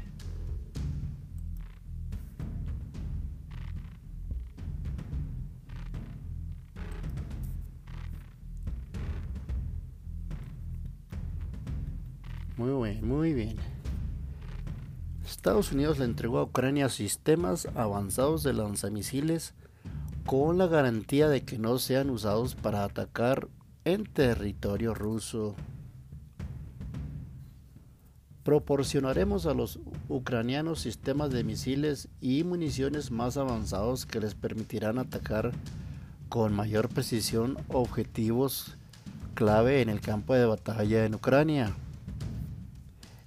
Muy 12.58 12.90
bien, 12.90 13.06
muy 13.06 13.34
bien. 13.34 13.56
Estados 15.24 15.70
Unidos 15.70 16.00
le 16.00 16.06
entregó 16.06 16.38
a 16.38 16.42
Ucrania 16.42 16.88
sistemas 16.88 17.68
avanzados 17.76 18.42
de 18.42 18.52
lanzamisiles 18.52 19.54
con 20.26 20.58
la 20.58 20.66
garantía 20.66 21.28
de 21.28 21.44
que 21.44 21.56
no 21.56 21.78
sean 21.78 22.10
usados 22.10 22.56
para 22.56 22.82
atacar 22.82 23.46
en 23.84 24.04
territorio 24.06 24.92
ruso. 24.92 25.54
Proporcionaremos 28.42 29.46
a 29.46 29.54
los 29.54 29.78
ucranianos 30.08 30.80
sistemas 30.80 31.30
de 31.30 31.44
misiles 31.44 32.08
y 32.20 32.42
municiones 32.42 33.12
más 33.12 33.36
avanzados 33.36 34.04
que 34.04 34.18
les 34.18 34.34
permitirán 34.34 34.98
atacar 34.98 35.52
con 36.28 36.54
mayor 36.54 36.88
precisión 36.88 37.56
objetivos 37.68 38.76
clave 39.34 39.80
en 39.80 39.90
el 39.90 40.00
campo 40.00 40.34
de 40.34 40.46
batalla 40.46 41.04
en 41.04 41.14
Ucrania. 41.14 41.76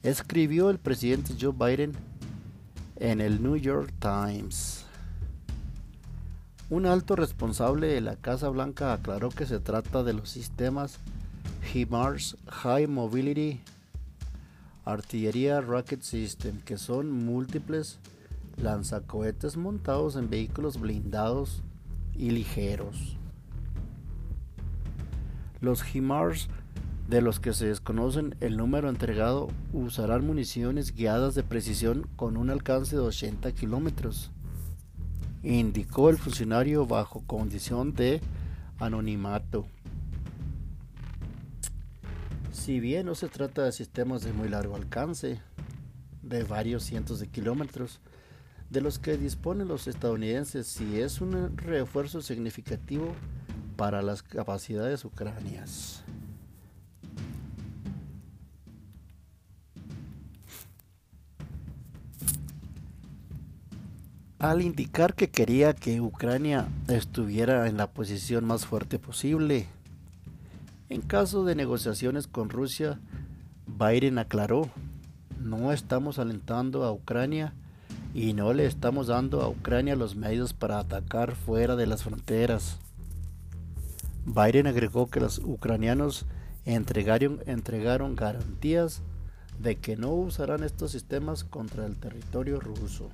Escribió 0.04 0.72
el 0.72 0.80
presidente 0.80 1.36
Joe 1.40 1.54
Biden 1.54 1.92
en 2.96 3.22
el 3.22 3.44
New 3.44 3.56
York 3.56 3.94
Times. 4.00 4.84
Un 6.72 6.88
alto 6.88 7.16
responsable 7.16 7.86
de 7.86 8.02
la 8.02 8.16
Casa 8.16 8.50
Blanca 8.50 8.94
aclaró 8.94 9.30
que 9.30 9.46
se 9.46 9.60
trata 9.60 10.02
de 10.02 10.14
los 10.14 10.28
sistemas 10.28 10.98
HIMARS 11.72 12.36
High 12.48 12.88
Mobility 12.88 13.62
Artillería 14.86 15.62
Rocket 15.62 16.02
System, 16.02 16.60
que 16.62 16.80
son 16.80 17.12
múltiples 17.12 18.00
lanzacohetes 18.58 19.56
montados 19.56 20.16
en 20.16 20.32
vehículos 20.32 20.80
blindados 20.80 21.62
y 22.16 22.32
ligeros. 22.32 23.18
Los 25.60 25.84
HIMARS, 25.84 26.50
de 27.08 27.22
los 27.22 27.40
que 27.40 27.54
se 27.54 27.68
desconocen 27.68 28.36
el 28.40 28.58
número 28.58 28.90
entregado, 28.90 29.50
usarán 29.74 30.26
municiones 30.26 30.94
guiadas 30.96 31.36
de 31.36 31.44
precisión 31.44 32.08
con 32.16 32.38
un 32.38 32.50
alcance 32.50 32.96
de 32.96 33.02
80 33.02 33.52
kilómetros 33.52 34.32
indicó 35.44 36.10
el 36.10 36.18
funcionario 36.18 36.86
bajo 36.86 37.22
condición 37.26 37.94
de 37.94 38.22
anonimato. 38.80 39.66
Si 42.52 42.80
bien 42.80 43.08
no 43.08 43.16
se 43.16 43.28
trata 43.28 43.64
de 43.64 43.72
sistemas 43.72 44.24
de 44.24 44.34
muy 44.34 44.50
largo 44.50 44.76
alcance, 44.76 45.42
de 46.22 46.44
varios 46.44 46.84
cientos 46.84 47.20
de 47.20 47.28
kilómetros, 47.28 48.00
de 48.70 48.82
los 48.82 49.00
que 49.00 49.18
disponen 49.18 49.68
los 49.68 49.88
estadounidenses, 49.88 50.68
si 50.68 51.00
es 51.00 51.22
un 51.22 51.58
refuerzo 51.58 52.22
significativo 52.22 53.14
para 53.76 54.02
las 54.02 54.22
capacidades 54.22 55.04
ucranianas. 55.04 56.04
Al 64.42 64.64
indicar 64.64 65.14
que 65.14 65.30
quería 65.30 65.76
que 65.76 66.02
Ucrania 66.02 66.68
estuviera 66.88 67.68
en 67.68 67.78
la 67.78 67.92
posición 67.92 68.44
más 68.44 68.66
fuerte 68.66 68.98
posible. 68.98 69.68
En 70.90 71.02
caso 71.02 71.46
de 71.46 71.54
negociaciones 71.54 72.26
con 72.26 72.50
Rusia, 72.50 73.00
Biden 73.68 74.18
aclaró, 74.18 74.68
no 75.40 75.72
estamos 75.72 76.18
alentando 76.18 76.84
a 76.86 76.92
Ucrania 76.92 77.54
y 78.16 78.34
no 78.34 78.52
le 78.54 78.66
estamos 78.66 79.06
dando 79.06 79.42
a 79.42 79.48
Ucrania 79.48 79.96
los 79.96 80.16
medios 80.16 80.54
para 80.54 80.80
atacar 80.80 81.36
fuera 81.36 81.76
de 81.76 81.86
las 81.86 82.02
fronteras. 82.02 82.80
Biden 84.26 84.66
agregó 84.66 85.08
que 85.08 85.20
los 85.20 85.38
ucranianos 85.38 86.26
entregaron, 86.66 87.42
entregaron 87.46 88.16
garantías 88.16 89.04
de 89.60 89.76
que 89.76 89.98
no 89.98 90.10
usarán 90.16 90.64
estos 90.64 90.94
sistemas 90.94 91.44
contra 91.44 91.86
el 91.86 91.96
territorio 91.96 92.60
ruso. 92.60 93.12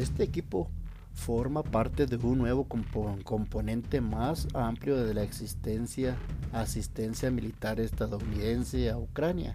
Este 0.00 0.22
equipo 0.22 0.70
forma 1.12 1.62
parte 1.62 2.06
de 2.06 2.16
un 2.16 2.38
nuevo 2.38 2.66
componente 2.66 4.00
más 4.00 4.48
amplio 4.54 4.96
de 4.96 5.12
la 5.12 5.22
existencia 5.22 6.16
asistencia 6.54 7.30
militar 7.30 7.78
estadounidense 7.80 8.88
a 8.88 8.96
Ucrania 8.96 9.54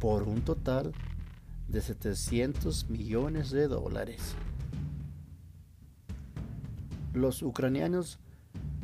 por 0.00 0.22
un 0.22 0.40
total 0.40 0.92
de 1.68 1.82
700 1.82 2.88
millones 2.88 3.50
de 3.50 3.68
dólares. 3.68 4.34
Los 7.12 7.42
ucranianos 7.42 8.18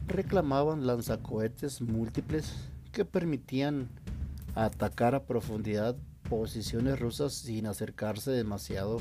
reclamaban 0.09 0.87
lanzacohetes 0.87 1.81
múltiples 1.81 2.55
que 2.93 3.07
permitían 3.07 3.89
atacar 4.55 5.15
a 5.15 5.25
profundidad 5.25 5.97
posiciones 6.29 7.01
rusas 7.01 7.33
sin 7.33 7.65
acercarse 7.65 8.31
demasiado 8.31 8.99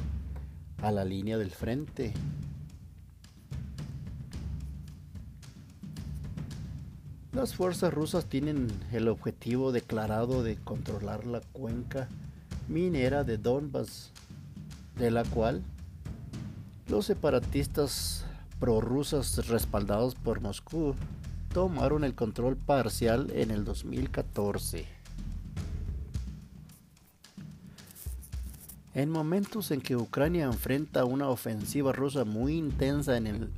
a 0.81 0.91
la 0.91 1.05
línea 1.05 1.37
del 1.37 1.51
frente. 1.51 2.13
Las 7.31 7.55
fuerzas 7.55 7.93
rusas 7.93 8.25
tienen 8.25 8.67
el 8.91 9.07
objetivo 9.07 9.71
declarado 9.71 10.43
de 10.43 10.57
controlar 10.57 11.25
la 11.25 11.41
cuenca 11.53 12.07
minera 12.67 13.23
de 13.23 13.37
Donbass, 13.37 14.11
de 14.97 15.11
la 15.11 15.23
cual 15.23 15.61
los 16.87 17.05
separatistas 17.05 18.25
prorrusas 18.59 19.47
respaldados 19.47 20.15
por 20.15 20.41
Moscú 20.41 20.95
tomaron 21.53 22.03
el 22.03 22.15
control 22.15 22.57
parcial 22.57 23.31
en 23.33 23.51
el 23.51 23.63
2014. 23.63 24.98
En 28.95 29.11
momentos 29.11 29.69
en 29.71 29.81
que 29.81 29.95
Ucrania 29.95 30.45
enfrenta 30.45 31.05
una 31.05 31.29
ofensiva 31.29 31.91
rusa 31.91 32.25
muy 32.25 32.57
intensa 32.57 33.17
en 33.17 33.27
el, 33.27 33.49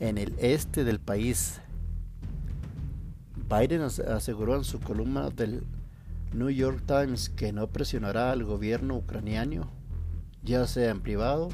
en 0.00 0.18
el 0.18 0.34
este 0.38 0.84
del 0.84 1.00
país, 1.00 1.60
Biden 3.48 3.80
aseguró 3.80 4.56
en 4.56 4.64
su 4.64 4.78
columna 4.78 5.30
del 5.30 5.64
New 6.34 6.50
York 6.50 6.82
Times 6.86 7.30
que 7.30 7.52
no 7.52 7.68
presionará 7.68 8.32
al 8.32 8.44
gobierno 8.44 8.96
ucraniano, 8.96 9.68
ya 10.42 10.66
sea 10.66 10.90
en 10.90 11.00
privado 11.00 11.48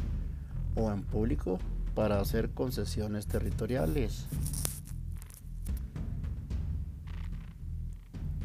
o 0.74 0.90
en 0.90 1.02
público, 1.02 1.60
para 1.94 2.20
hacer 2.20 2.50
concesiones 2.50 3.26
territoriales. 3.26 4.26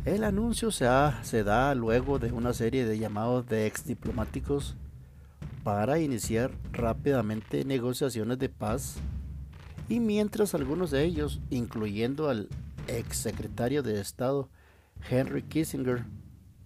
El 0.03 0.23
anuncio 0.23 0.71
se, 0.71 1.43
da 1.43 1.75
luego 1.75 2.17
de 2.17 2.31
una 2.31 2.53
serie 2.53 2.85
de 2.85 2.97
llamados 2.97 3.47
de 3.47 3.67
ex 3.67 3.85
diplomáticos 3.85 4.75
para 5.63 5.99
iniciar 5.99 6.49
rápidamente 6.71 7.63
negociaciones 7.65 8.39
de 8.39 8.49
paz 8.49 8.95
y 9.89 9.99
mientras 9.99 10.55
algunos 10.55 10.89
de 10.89 11.03
ellos, 11.03 11.39
incluyendo 11.51 12.29
al 12.29 12.49
ex 12.87 13.17
secretario 13.17 13.83
de 13.83 14.01
Estado 14.01 14.49
Henry 15.07 15.43
Kissinger, 15.43 16.03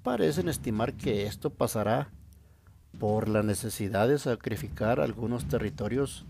parecen 0.02 0.48
estimar 0.48 0.94
que 0.94 1.26
esto 1.26 1.50
pasará 1.50 2.12
por 3.00 3.28
la 3.28 3.44
necesidad 3.44 4.08
de 4.08 4.18
sacrificar 4.18 5.02
algunos 5.02 5.46
territorios 5.46 6.26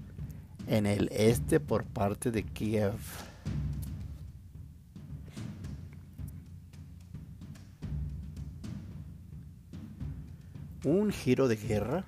en 0.65 0.87
el 0.87 1.09
este 1.11 1.59
por 1.59 1.83
parte 1.83 2.31
de 2.31 2.41
Kiev. 2.41 2.95
Un 10.85 11.11
giro 11.11 11.47
de 11.47 11.55
guerra. 11.55 12.05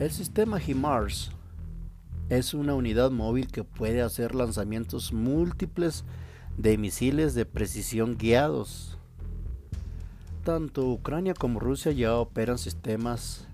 El 0.00 0.10
sistema 0.10 0.58
HIMARS 0.58 1.30
es 2.30 2.52
una 2.52 2.74
unidad 2.74 3.12
móvil 3.12 3.46
que 3.46 3.62
puede 3.62 4.02
hacer 4.02 4.34
lanzamientos 4.34 5.12
múltiples 5.12 6.04
de 6.58 6.76
misiles 6.78 7.34
de 7.34 7.46
precisión 7.46 8.18
guiados. 8.18 8.98
Tanto 10.42 10.88
Ucrania 10.88 11.34
como 11.34 11.60
Rusia 11.60 11.92
ya 11.92 12.16
operan 12.16 12.58
sistemas 12.58 13.46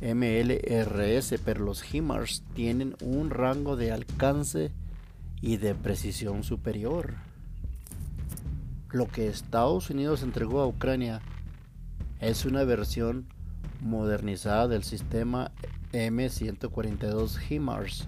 MLRS, 0.00 1.34
pero 1.44 1.64
los 1.64 1.82
HIMARS 1.82 2.44
tienen 2.54 2.94
un 3.02 3.30
rango 3.30 3.74
de 3.74 3.90
alcance 3.90 4.70
y 5.40 5.56
de 5.56 5.74
precisión 5.74 6.44
superior. 6.44 7.14
Lo 8.94 9.08
que 9.08 9.26
Estados 9.26 9.90
Unidos 9.90 10.22
entregó 10.22 10.60
a 10.60 10.68
Ucrania 10.68 11.20
es 12.20 12.44
una 12.44 12.62
versión 12.62 13.26
modernizada 13.80 14.68
del 14.68 14.84
sistema 14.84 15.50
M142 15.92 17.40
HIMARS, 17.50 18.06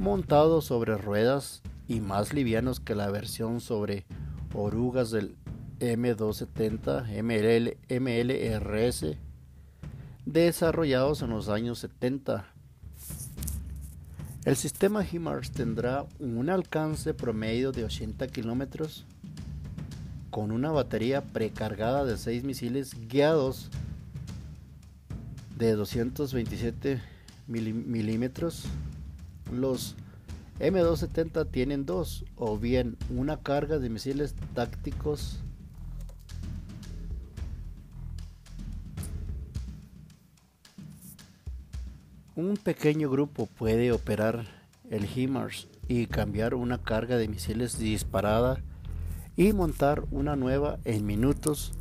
montado 0.00 0.60
sobre 0.60 0.96
ruedas 0.96 1.62
y 1.86 2.00
más 2.00 2.34
livianos 2.34 2.80
que 2.80 2.96
la 2.96 3.08
versión 3.12 3.60
sobre 3.60 4.06
orugas 4.52 5.12
del 5.12 5.36
M270 5.78 7.22
MLRS 8.00 9.16
desarrollados 10.24 11.22
en 11.22 11.30
los 11.30 11.48
años 11.48 11.78
70. 11.78 12.44
El 14.44 14.56
sistema 14.56 15.04
HIMARS 15.04 15.52
tendrá 15.52 16.06
un 16.18 16.50
alcance 16.50 17.14
promedio 17.14 17.70
de 17.70 17.84
80 17.84 18.26
kilómetros 18.26 19.06
con 20.36 20.52
una 20.52 20.70
batería 20.70 21.22
precargada 21.22 22.04
de 22.04 22.18
6 22.18 22.44
misiles 22.44 22.94
guiados 23.08 23.70
de 25.56 25.72
227 25.72 27.00
milímetros. 27.46 28.66
Los 29.50 29.96
M270 30.60 31.50
tienen 31.50 31.86
dos 31.86 32.26
o 32.36 32.58
bien 32.58 32.98
una 33.08 33.38
carga 33.38 33.78
de 33.78 33.88
misiles 33.88 34.34
tácticos 34.52 35.38
Un 42.34 42.58
pequeño 42.58 43.08
grupo 43.08 43.46
puede 43.46 43.90
operar 43.90 44.44
el 44.90 45.06
HIMARS 45.06 45.68
y 45.88 46.08
cambiar 46.08 46.52
una 46.52 46.76
carga 46.76 47.16
de 47.16 47.26
misiles 47.26 47.78
disparada 47.78 48.62
y 49.36 49.52
montar 49.52 50.04
una 50.10 50.34
nueva 50.36 50.78
en 50.84 51.04
minutos 51.04 51.72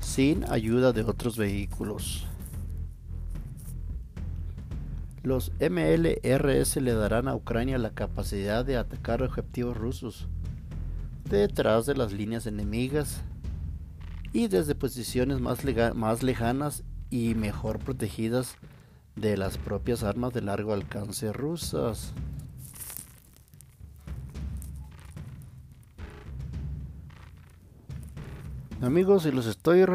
sin 0.00 0.44
ayuda 0.50 0.92
de 0.92 1.02
otros 1.02 1.36
vehículos. 1.36 2.26
Los 5.22 5.50
MLRS 5.60 6.76
le 6.76 6.94
darán 6.94 7.28
a 7.28 7.34
Ucrania 7.34 7.78
la 7.78 7.90
capacidad 7.90 8.64
de 8.64 8.76
atacar 8.76 9.22
objetivos 9.22 9.76
rusos 9.76 10.28
detrás 11.28 11.86
de 11.86 11.96
las 11.96 12.12
líneas 12.12 12.46
enemigas 12.46 13.22
y 14.32 14.48
desde 14.48 14.74
posiciones 14.74 15.40
más, 15.40 15.60
más 15.94 16.22
lejanas 16.22 16.84
y 17.10 17.34
mejor 17.34 17.78
protegidas 17.78 18.56
de 19.16 19.36
las 19.36 19.58
propias 19.58 20.02
armas 20.02 20.32
de 20.32 20.42
largo 20.42 20.72
alcance 20.72 21.32
rusas. 21.32 22.12
Amigos, 28.82 29.22
si 29.22 29.32
los 29.32 29.46
estoy 29.46 29.86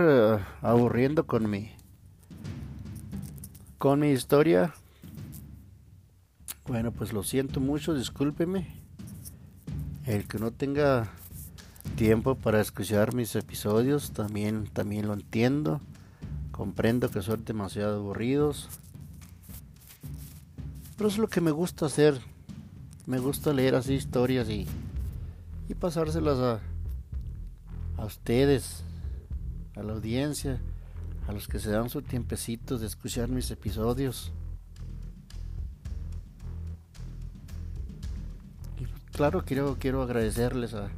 aburriendo 0.64 1.28
con 1.28 1.48
mi 1.48 1.72
con 3.78 4.00
mi 4.00 4.10
historia, 4.10 4.74
bueno, 6.66 6.92
pues 6.92 7.14
lo 7.14 7.22
siento 7.22 7.60
mucho, 7.60 7.94
discúlpeme. 7.94 8.82
El 10.08 10.28
que 10.28 10.40
no 10.40 10.50
tenga 10.50 11.12
tiempo 11.96 12.34
para 12.34 12.60
escuchar 12.60 13.14
mis 13.14 13.36
episodios, 13.36 14.14
también 14.14 14.66
también 14.66 15.08
lo 15.08 15.14
entiendo. 15.14 15.80
Comprendo 16.50 17.12
que 17.12 17.22
son 17.22 17.46
demasiado 17.46 18.00
aburridos. 18.00 18.68
Pero 20.98 21.08
es 21.08 21.20
lo 21.20 21.28
que 21.28 21.40
me 21.40 21.52
gusta 21.52 21.86
hacer. 21.86 22.20
Me 23.06 23.20
gusta 23.20 23.54
leer 23.54 23.76
así 23.76 23.94
historias 23.94 24.50
y, 24.50 24.66
y 25.70 25.76
pasárselas 25.76 26.40
a, 26.40 26.62
a 28.02 28.06
ustedes, 28.06 28.84
a 29.76 29.84
la 29.84 29.94
audiencia, 29.94 30.60
a 31.28 31.32
los 31.32 31.48
que 31.48 31.60
se 31.60 31.70
dan 31.70 31.90
su 31.90 32.02
tiempecito 32.02 32.80
de 32.80 32.88
escuchar 32.88 33.30
mis 33.30 33.52
episodios. 33.52 34.32
Y 38.80 38.86
claro, 39.12 39.46
quiero, 39.46 39.78
quiero 39.80 40.02
agradecerles 40.02 40.74
a, 40.74 40.90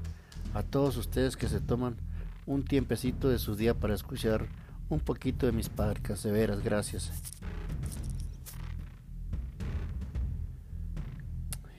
a 0.54 0.64
todos 0.64 0.96
ustedes 0.96 1.36
que 1.36 1.50
se 1.50 1.60
toman 1.60 1.98
un 2.46 2.64
tiempecito 2.64 3.28
de 3.28 3.38
su 3.38 3.58
día 3.58 3.74
para 3.74 3.94
escuchar 3.94 4.48
un 4.88 5.02
poquito 5.02 5.46
de 5.46 5.52
mis 5.52 5.68
parcas, 5.68 6.24
de 6.24 6.32
veras, 6.32 6.64
gracias. 6.64 7.12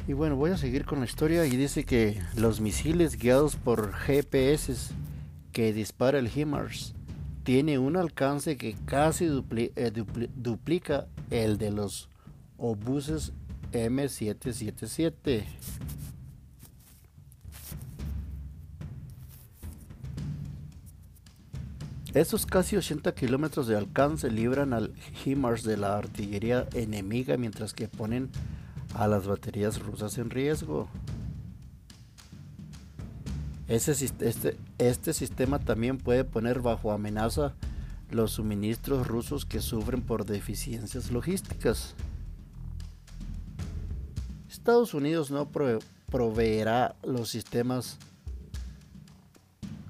Y 0.07 0.13
bueno, 0.13 0.37
voy 0.37 0.51
a 0.51 0.59
seguir 0.59 0.85
con 0.85 0.99
la 0.99 1.07
historia 1.07 1.47
y 1.47 1.57
dice 1.57 1.85
que 1.85 2.21
los 2.37 2.61
misiles 2.61 3.17
guiados 3.17 3.57
por 3.57 3.95
GPS 3.95 4.93
que 5.55 5.73
dispara 5.73 6.19
el 6.19 6.29
HIMARS 6.29 6.95
tiene 7.45 7.79
un 7.79 7.97
alcance 7.97 8.57
que 8.57 8.75
casi 8.85 9.27
eh, 9.77 9.93
duplica 10.35 11.07
el 11.31 11.59
de 11.59 11.71
los 11.71 12.09
obuses 12.59 13.33
M777. 13.73 15.45
Esos 22.14 22.47
casi 22.47 22.77
80 22.77 23.14
kilómetros 23.14 23.67
de 23.69 23.77
alcance 23.77 24.31
libran 24.31 24.73
al 24.73 24.93
HIMARS 25.25 25.62
de 25.62 25.77
la 25.77 25.97
artillería 25.97 26.67
enemiga 26.75 27.37
mientras 27.37 27.75
que 27.75 27.87
ponen 27.87 28.31
a 28.95 29.07
las 29.07 29.27
baterías 29.27 29.79
rusas 29.81 30.19
en 30.19 30.31
riesgo. 30.31 30.88
Este, 33.68 34.57
este 34.79 35.12
sistema 35.12 35.59
también 35.59 35.98
puede 35.98 36.24
poner 36.24 36.61
bajo 36.61 36.92
amenaza 36.92 37.55
los 38.11 38.33
suministros 38.33 39.07
rusos 39.07 39.46
que 39.46 39.61
sufren 39.61 40.03
por 40.03 40.27
deficiencias 40.27 41.11
logísticas. 41.11 41.94
Estados 44.48 44.94
Unidos 44.94 45.31
no 45.31 45.48
proveerá 46.11 46.94
los 47.03 47.31
sistemas 47.31 47.98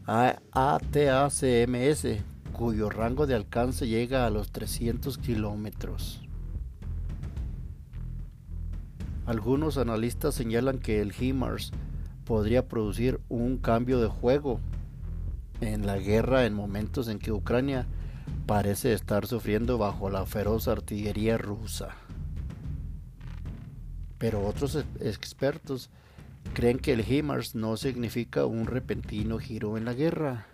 ATACMS 0.07 2.07
cuyo 2.53 2.91
rango 2.91 3.27
de 3.27 3.35
alcance 3.35 3.87
llega 3.87 4.27
a 4.27 4.31
los 4.31 4.53
300 4.53 5.19
kilómetros. 5.19 6.21
Algunos 9.27 9.79
analistas 9.79 10.35
señalan 10.35 10.79
que 10.79 11.01
el 11.01 11.13
HIMARS 11.13 11.73
podría 12.25 12.67
producir 12.69 13.21
un 13.29 13.59
cambio 13.59 14.01
de 14.01 14.09
juego 14.09 14.61
en 15.61 15.87
la 15.87 15.99
guerra 15.99 16.47
en 16.47 16.55
momentos 16.55 17.09
en 17.09 17.19
que 17.19 17.33
Ucrania 17.33 17.87
parece 18.47 18.93
estar 18.93 19.27
sufriendo 19.27 19.79
bajo 19.79 20.11
la 20.11 20.27
feroz 20.27 20.69
artillería 20.69 21.39
rusa. 21.39 21.97
Pero 24.19 24.47
otros 24.47 24.77
expertos 25.01 25.91
creen 26.55 26.79
que 26.79 26.93
el 26.93 27.05
HIMARS 27.05 27.55
no 27.55 27.77
significa 27.77 28.47
un 28.47 28.67
repentino 28.67 29.39
giro 29.39 29.77
en 29.77 29.85
la 29.85 29.95
guerra. 29.95 30.47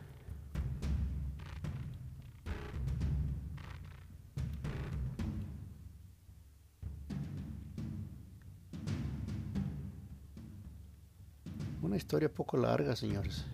Historia 12.11 12.29
poco 12.29 12.57
larga, 12.57 12.97
señores. 12.97 13.45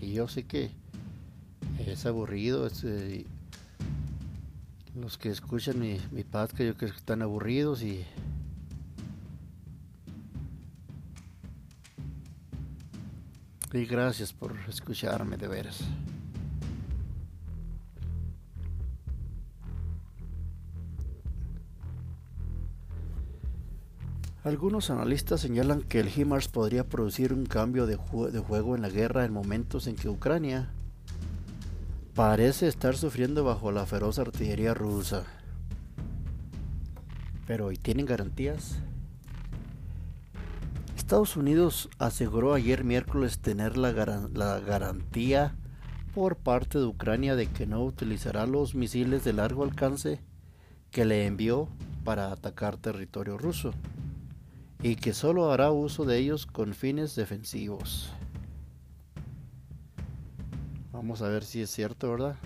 Y 0.00 0.14
yo 0.14 0.26
sé 0.26 0.42
que 0.42 0.72
es 1.86 2.06
aburrido. 2.06 2.68
Eh, 2.82 3.24
los 4.96 5.16
que 5.16 5.28
escuchan 5.28 5.78
mi, 5.78 6.00
mi 6.10 6.24
podcast, 6.24 6.58
yo 6.58 6.74
creo 6.76 6.90
que 6.90 6.98
están 6.98 7.22
aburridos 7.22 7.84
y. 7.84 8.04
Y 13.72 13.84
gracias 13.84 14.32
por 14.32 14.56
escucharme 14.68 15.36
de 15.36 15.46
veras. 15.46 15.84
Algunos 24.44 24.90
analistas 24.90 25.40
señalan 25.40 25.82
que 25.82 26.00
el 26.00 26.08
HIMARS 26.08 26.48
podría 26.48 26.82
producir 26.88 27.32
un 27.32 27.46
cambio 27.46 27.86
de, 27.86 27.94
juego 27.94 28.74
en 28.74 28.82
la 28.82 28.88
guerra 28.88 29.24
en 29.24 29.32
momentos 29.32 29.86
en 29.86 29.94
que 29.94 30.08
Ucrania 30.08 30.68
parece 32.16 32.66
estar 32.66 32.96
sufriendo 32.96 33.44
bajo 33.44 33.70
la 33.70 33.86
feroz 33.86 34.18
artillería 34.18 34.74
rusa. 34.74 35.22
Pero 37.46 37.70
¿y 37.70 37.76
tienen 37.76 38.04
garantías? 38.04 38.80
Estados 40.96 41.36
Unidos 41.36 41.88
aseguró 42.00 42.52
ayer 42.52 42.82
miércoles 42.82 43.38
tener 43.38 43.76
la 43.76 43.92
garantía 43.92 45.54
por 46.16 46.34
parte 46.34 46.78
de 46.78 46.86
Ucrania 46.86 47.36
de 47.36 47.46
que 47.46 47.68
no 47.68 47.84
utilizará 47.84 48.46
los 48.46 48.74
misiles 48.74 49.22
de 49.22 49.34
largo 49.34 49.62
alcance 49.62 50.20
que 50.90 51.04
le 51.04 51.26
envió 51.26 51.68
para 52.02 52.32
atacar 52.32 52.76
territorio 52.76 53.38
ruso 53.38 53.72
y 54.82 54.96
que 54.96 55.14
solo 55.14 55.52
hará 55.52 55.70
uso 55.70 56.04
de 56.04 56.18
ellos 56.18 56.44
con 56.46 56.74
fines 56.74 57.14
defensivos. 57.14 58.10
Vamos 60.92 61.22
a 61.22 61.28
ver 61.28 61.44
si 61.44 61.62
es 61.62 61.70
cierto, 61.70 62.10
¿verdad? 62.10 62.36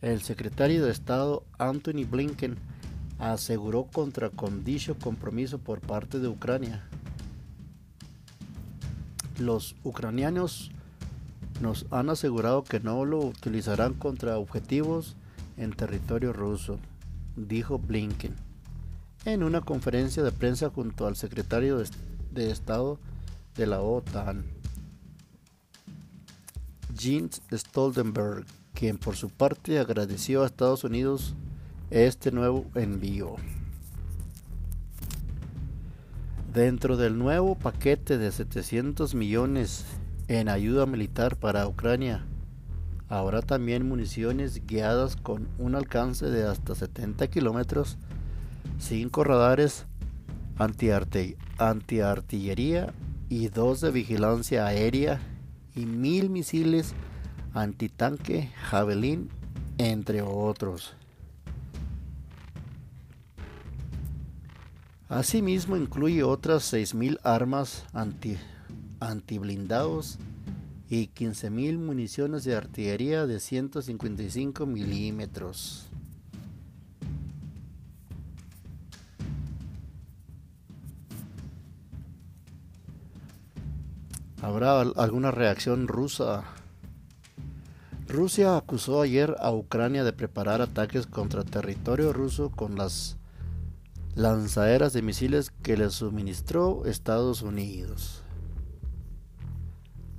El 0.00 0.20
secretario 0.22 0.84
de 0.84 0.90
Estado 0.90 1.44
Anthony 1.58 2.04
Blinken 2.08 2.56
aseguró 3.18 3.84
contra 3.84 4.30
compromiso 4.30 5.58
por 5.58 5.80
parte 5.80 6.18
de 6.18 6.28
Ucrania. 6.28 6.84
Los 9.38 9.76
ucranianos 9.84 10.70
nos 11.60 11.86
han 11.90 12.10
asegurado 12.10 12.64
que 12.64 12.80
no 12.80 13.04
lo 13.04 13.18
utilizarán 13.20 13.94
contra 13.94 14.38
objetivos 14.38 15.16
en 15.56 15.72
territorio 15.72 16.32
ruso, 16.32 16.78
dijo 17.36 17.78
Blinken 17.78 18.47
en 19.32 19.42
una 19.42 19.60
conferencia 19.60 20.22
de 20.22 20.32
prensa 20.32 20.70
junto 20.70 21.06
al 21.06 21.14
secretario 21.14 21.82
de, 22.30 22.50
Estado 22.50 22.98
de 23.56 23.66
la 23.66 23.82
OTAN, 23.82 24.44
Jens 26.96 27.42
Stoltenberg, 27.52 28.46
quien 28.72 28.96
por 28.96 29.16
su 29.16 29.28
parte 29.28 29.78
agradeció 29.78 30.42
a 30.42 30.46
Estados 30.46 30.82
Unidos 30.82 31.34
este 31.90 32.32
nuevo 32.32 32.64
envío. 32.74 33.36
Dentro 36.54 36.96
del 36.96 37.18
nuevo 37.18 37.54
paquete 37.54 38.16
de 38.16 38.32
700 38.32 39.14
millones 39.14 39.84
en 40.28 40.48
ayuda 40.48 40.86
militar 40.86 41.36
para 41.36 41.68
Ucrania, 41.68 42.24
habrá 43.10 43.42
también 43.42 43.86
municiones 43.86 44.66
guiadas 44.66 45.16
con 45.16 45.48
un 45.58 45.74
alcance 45.74 46.26
de 46.26 46.46
hasta 46.46 46.74
70 46.74 47.26
kilómetros 47.28 47.98
cinco 48.78 49.24
radares 49.24 49.86
antiartillería 50.58 52.92
y 53.28 53.48
dos 53.48 53.80
de 53.80 53.90
vigilancia 53.90 54.66
aérea 54.66 55.20
y 55.74 55.86
mil 55.86 56.30
misiles 56.30 56.94
antitanque 57.54 58.52
Javelin, 58.56 59.30
entre 59.78 60.22
otros. 60.22 60.94
Asimismo 65.08 65.76
incluye 65.76 66.22
otras 66.22 66.72
6.000 66.72 67.18
armas 67.22 67.86
anti, 67.94 68.36
antiblindados 69.00 70.18
y 70.90 71.08
15.000 71.08 71.78
municiones 71.78 72.44
de 72.44 72.54
artillería 72.54 73.26
de 73.26 73.40
155 73.40 74.66
milímetros. 74.66 75.88
¿Habrá 84.48 84.80
alguna 84.80 85.30
reacción 85.30 85.88
rusa? 85.88 86.42
Rusia 88.08 88.56
acusó 88.56 89.02
ayer 89.02 89.36
a 89.40 89.52
Ucrania 89.52 90.04
de 90.04 90.14
preparar 90.14 90.62
ataques 90.62 91.06
contra 91.06 91.44
territorio 91.44 92.14
ruso 92.14 92.48
con 92.48 92.76
las 92.76 93.18
lanzaderas 94.14 94.94
de 94.94 95.02
misiles 95.02 95.50
que 95.50 95.76
le 95.76 95.90
suministró 95.90 96.86
Estados 96.86 97.42
Unidos. 97.42 98.22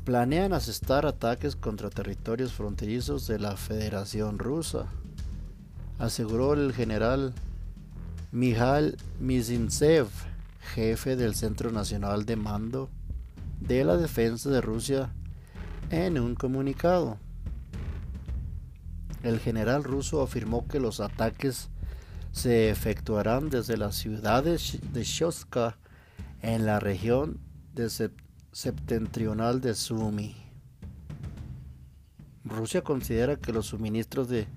Planean 0.03 0.53
asestar 0.53 1.07
ataques 1.07 1.55
contra 1.55 1.89
territorios 1.89 2.53
fronterizos 2.53 3.25
de 3.25 3.39
la 3.39 3.57
Federación 3.57 4.37
Rusa, 4.37 4.85
aseguró 5.97 6.53
el 6.53 6.71
general 6.71 7.33
Mijail 8.31 8.95
Mizintsev, 9.19 10.07
jefe 10.75 11.15
del 11.15 11.33
Centro 11.33 11.71
Nacional 11.71 12.27
de 12.27 12.35
Mando 12.35 12.91
de 13.59 13.83
la 13.83 13.97
defensa 13.97 14.49
de 14.49 14.61
Rusia 14.61 15.13
en 15.89 16.19
un 16.19 16.35
comunicado. 16.35 17.17
El 19.23 19.39
general 19.39 19.83
ruso 19.83 20.21
afirmó 20.21 20.67
que 20.67 20.79
los 20.79 20.99
ataques 20.99 21.69
se 22.31 22.69
efectuarán 22.69 23.49
desde 23.49 23.77
la 23.77 23.91
ciudad 23.91 24.43
de 24.43 24.57
Shoska 25.03 25.77
en 26.41 26.65
la 26.65 26.79
región 26.79 27.39
septentrional 28.51 29.61
de 29.61 29.73
Sumi. 29.75 30.35
Rusia 32.45 32.81
considera 32.81 33.35
que 33.35 33.53
los 33.53 33.67
suministros 33.67 34.29
de 34.29 34.47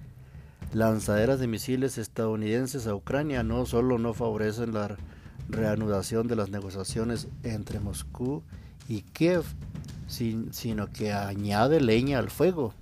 lanzaderas 0.72 1.40
de 1.40 1.46
misiles 1.46 1.98
estadounidenses 1.98 2.86
a 2.86 2.94
Ucrania 2.94 3.42
no 3.42 3.66
solo 3.66 3.98
no 3.98 4.14
favorecen 4.14 4.72
la 4.72 4.96
reanudación 5.48 6.28
de 6.28 6.36
las 6.36 6.50
negociaciones 6.50 7.28
entre 7.42 7.80
Moscú 7.80 8.42
y 8.42 8.61
Kiev, 9.12 9.44
sino 10.06 10.90
que 10.92 11.12
añade 11.12 11.80
leña 11.80 12.18
al 12.18 12.30
fuego. 12.30 12.74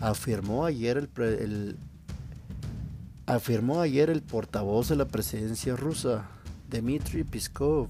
Afirmó 0.00 0.64
ayer 0.64 1.08
el, 1.18 1.76
afirmó 3.26 3.80
ayer 3.80 4.10
el 4.10 4.22
portavoz 4.22 4.88
de 4.88 4.96
la 4.96 5.06
presidencia 5.06 5.76
rusa, 5.76 6.28
Dmitry 6.70 7.24
Piskov. 7.24 7.88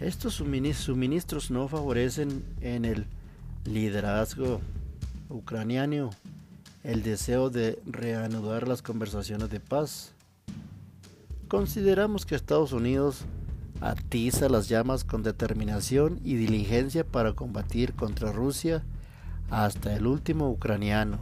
Estos 0.00 0.34
suministros 0.34 1.50
no 1.50 1.68
favorecen 1.68 2.44
en 2.60 2.84
el 2.84 3.06
liderazgo 3.64 4.60
ucraniano 5.28 6.10
el 6.82 7.04
deseo 7.04 7.50
de 7.50 7.80
reanudar 7.86 8.66
las 8.66 8.82
conversaciones 8.82 9.48
de 9.50 9.60
paz. 9.60 10.12
Consideramos 11.46 12.26
que 12.26 12.34
Estados 12.34 12.72
Unidos 12.72 13.24
atiza 13.82 14.48
las 14.48 14.68
llamas 14.68 15.02
con 15.02 15.24
determinación 15.24 16.20
y 16.22 16.36
diligencia 16.36 17.04
para 17.04 17.32
combatir 17.32 17.94
contra 17.94 18.30
Rusia 18.30 18.84
hasta 19.50 19.94
el 19.94 20.06
último 20.06 20.48
ucraniano. 20.48 21.18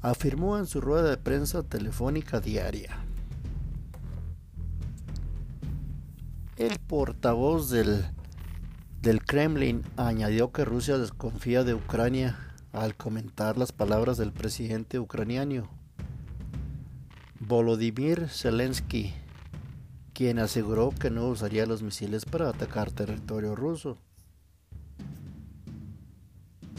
Afirmó 0.00 0.58
en 0.58 0.66
su 0.66 0.80
rueda 0.80 1.08
de 1.08 1.16
prensa 1.16 1.62
telefónica 1.62 2.40
diaria. 2.40 2.98
El 6.56 6.78
portavoz 6.80 7.70
del, 7.70 8.04
del 9.00 9.24
Kremlin 9.24 9.82
añadió 9.96 10.50
que 10.50 10.64
Rusia 10.64 10.98
desconfía 10.98 11.62
de 11.62 11.74
Ucrania 11.74 12.36
al 12.72 12.96
comentar 12.96 13.58
las 13.58 13.70
palabras 13.70 14.18
del 14.18 14.32
presidente 14.32 14.98
ucraniano 14.98 15.68
Volodymyr 17.38 18.28
Zelensky 18.28 19.14
quien 20.14 20.38
aseguró 20.38 20.90
que 20.90 21.10
no 21.10 21.28
usaría 21.28 21.66
los 21.66 21.82
misiles 21.82 22.24
para 22.24 22.48
atacar 22.48 22.90
territorio 22.90 23.54
ruso. 23.54 23.98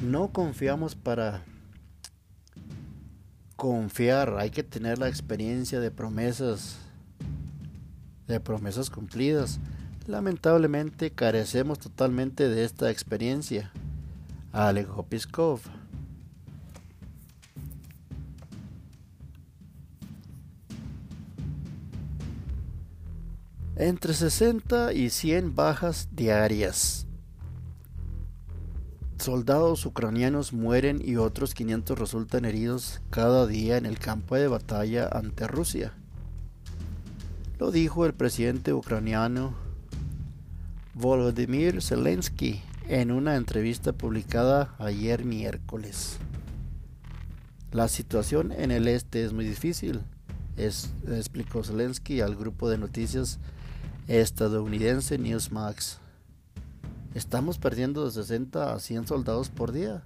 No 0.02 0.32
confiamos 0.32 0.96
para 0.96 1.44
confiar, 3.56 4.36
hay 4.38 4.50
que 4.50 4.64
tener 4.64 5.00
la 5.00 5.08
experiencia 5.08 5.80
de 5.80 5.92
promesas, 5.92 6.78
de 8.28 8.40
promesas 8.40 8.90
cumplidas. 8.90 9.60
Lamentablemente 10.06 11.12
carecemos 11.12 11.80
totalmente 11.80 12.50
de 12.50 12.66
esta 12.66 12.92
experiencia, 12.92 13.72
alegó 14.52 15.04
Piskov. 15.04 15.62
Entre 23.76 24.14
60 24.14 24.94
y 24.94 25.10
100 25.10 25.56
bajas 25.56 26.10
diarias. 26.12 27.08
Soldados 29.18 29.86
ucranianos 29.86 30.54
mueren 30.54 31.02
y 31.04 31.16
otros 31.16 31.56
500 31.56 31.98
resultan 31.98 32.46
heridos 32.46 33.02
cada 33.10 33.48
día 33.48 33.78
en 33.78 33.86
el 33.86 33.98
campo 33.98 34.36
de 34.36 34.48
batalla 34.48 35.08
ante 35.08 35.48
Rusia. 35.48 35.94
Lo 37.58 37.72
dijo 37.72 38.06
el 38.06 38.14
presidente 38.14 38.74
ucraniano 38.74 39.56
Volodymyr 40.94 41.82
Zelensky 41.82 42.62
en 42.88 43.12
una 43.12 43.38
entrevista 43.38 43.94
publicada 43.94 44.76
ayer 44.78 45.26
miércoles. 45.26 46.18
La 47.72 47.88
situación 47.88 48.52
en 48.52 48.70
el 48.70 48.88
este 48.88 49.24
es 49.24 49.34
muy 49.34 49.46
difícil, 49.46 50.02
explicó 50.58 51.64
Zelensky 51.64 52.22
al 52.22 52.36
grupo 52.36 52.70
de 52.70 52.78
noticias 52.78 53.40
estadounidense 54.08 55.18
Newsmax. 55.18 56.00
Estamos 57.14 57.58
perdiendo 57.58 58.06
de 58.06 58.12
60 58.12 58.74
a 58.74 58.80
100 58.80 59.08
soldados 59.08 59.50
por 59.50 59.72
día, 59.72 60.04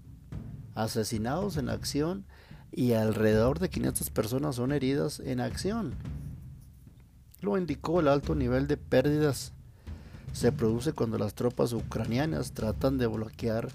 asesinados 0.75 1.57
en 1.57 1.69
acción 1.69 2.25
y 2.71 2.93
alrededor 2.93 3.59
de 3.59 3.69
500 3.69 4.09
personas 4.11 4.55
son 4.57 4.71
heridas 4.71 5.19
en 5.19 5.39
acción. 5.39 5.95
Lo 7.41 7.57
indicó 7.57 7.99
el 7.99 8.07
alto 8.07 8.35
nivel 8.35 8.67
de 8.67 8.77
pérdidas 8.77 9.53
se 10.33 10.51
produce 10.51 10.93
cuando 10.93 11.17
las 11.17 11.33
tropas 11.33 11.73
ucranianas 11.73 12.51
tratan 12.51 12.99
de 12.99 13.07
bloquear 13.07 13.69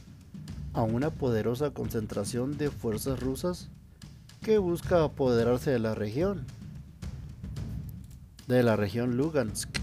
a 0.74 0.82
una 0.82 1.10
poderosa 1.10 1.70
concentración 1.70 2.56
de 2.56 2.70
fuerzas 2.70 3.18
rusas 3.18 3.68
que 4.42 4.58
busca 4.58 5.02
apoderarse 5.02 5.72
de 5.72 5.80
la 5.80 5.96
región, 5.96 6.44
de 8.46 8.62
la 8.62 8.76
región 8.76 9.16
Lugansk, 9.16 9.81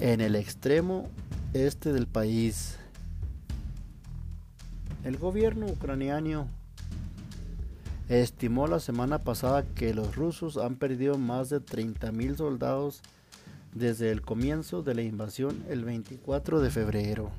en 0.00 0.22
el 0.22 0.34
extremo 0.34 1.08
este 1.52 1.92
del 1.92 2.06
país. 2.06 2.78
El 5.04 5.18
gobierno 5.18 5.66
ucraniano 5.66 6.48
estimó 8.08 8.66
la 8.66 8.80
semana 8.80 9.18
pasada 9.18 9.62
que 9.62 9.94
los 9.94 10.16
rusos 10.16 10.56
han 10.56 10.76
perdido 10.76 11.18
más 11.18 11.50
de 11.50 11.60
30.000 11.60 12.36
soldados 12.36 13.02
desde 13.74 14.10
el 14.10 14.22
comienzo 14.22 14.82
de 14.82 14.94
la 14.94 15.02
invasión 15.02 15.64
el 15.68 15.84
24 15.84 16.60
de 16.60 16.70
febrero. 16.70 17.30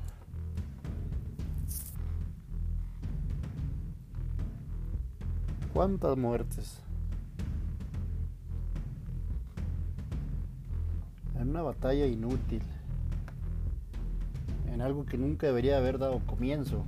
¿Cuántas 5.72 6.16
muertes? 6.16 6.82
En 11.42 11.48
una 11.48 11.62
batalla 11.62 12.06
inútil. 12.06 12.62
En 14.72 14.80
algo 14.80 15.04
que 15.04 15.18
nunca 15.18 15.48
debería 15.48 15.76
haber 15.76 15.98
dado 15.98 16.20
comienzo. 16.24 16.84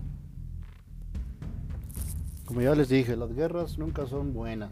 Como 2.44 2.60
ya 2.60 2.76
les 2.76 2.88
dije, 2.88 3.16
las 3.16 3.32
guerras 3.32 3.78
nunca 3.78 4.06
son 4.06 4.32
buenas. 4.32 4.70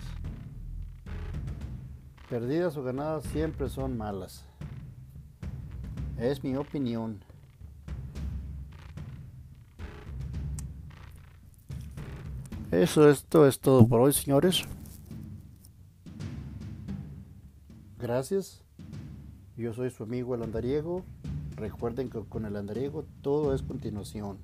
Perdidas 2.31 2.77
o 2.77 2.85
ganadas 2.85 3.25
siempre 3.25 3.69
son 3.69 3.99
malas. 3.99 4.45
Es 6.17 6.45
mi 6.45 6.55
opinión. 6.55 7.19
Eso, 12.71 13.11
esto 13.11 13.49
es 13.49 13.59
todo 13.59 13.89
por 13.89 14.01
hoy, 14.01 14.13
señores. 14.13 14.63
Gracias. 17.99 18.62
Yo 19.57 19.75
soy 19.75 19.91
su 19.91 20.05
amigo 20.05 20.35
el 20.35 20.43
andariego. 20.43 21.05
Recuerden 21.57 22.09
que 22.09 22.21
con 22.21 22.47
el 22.47 22.57
andariego 22.57 23.05
todo 23.21 23.55
es 23.55 23.63
continuación. 23.63 24.39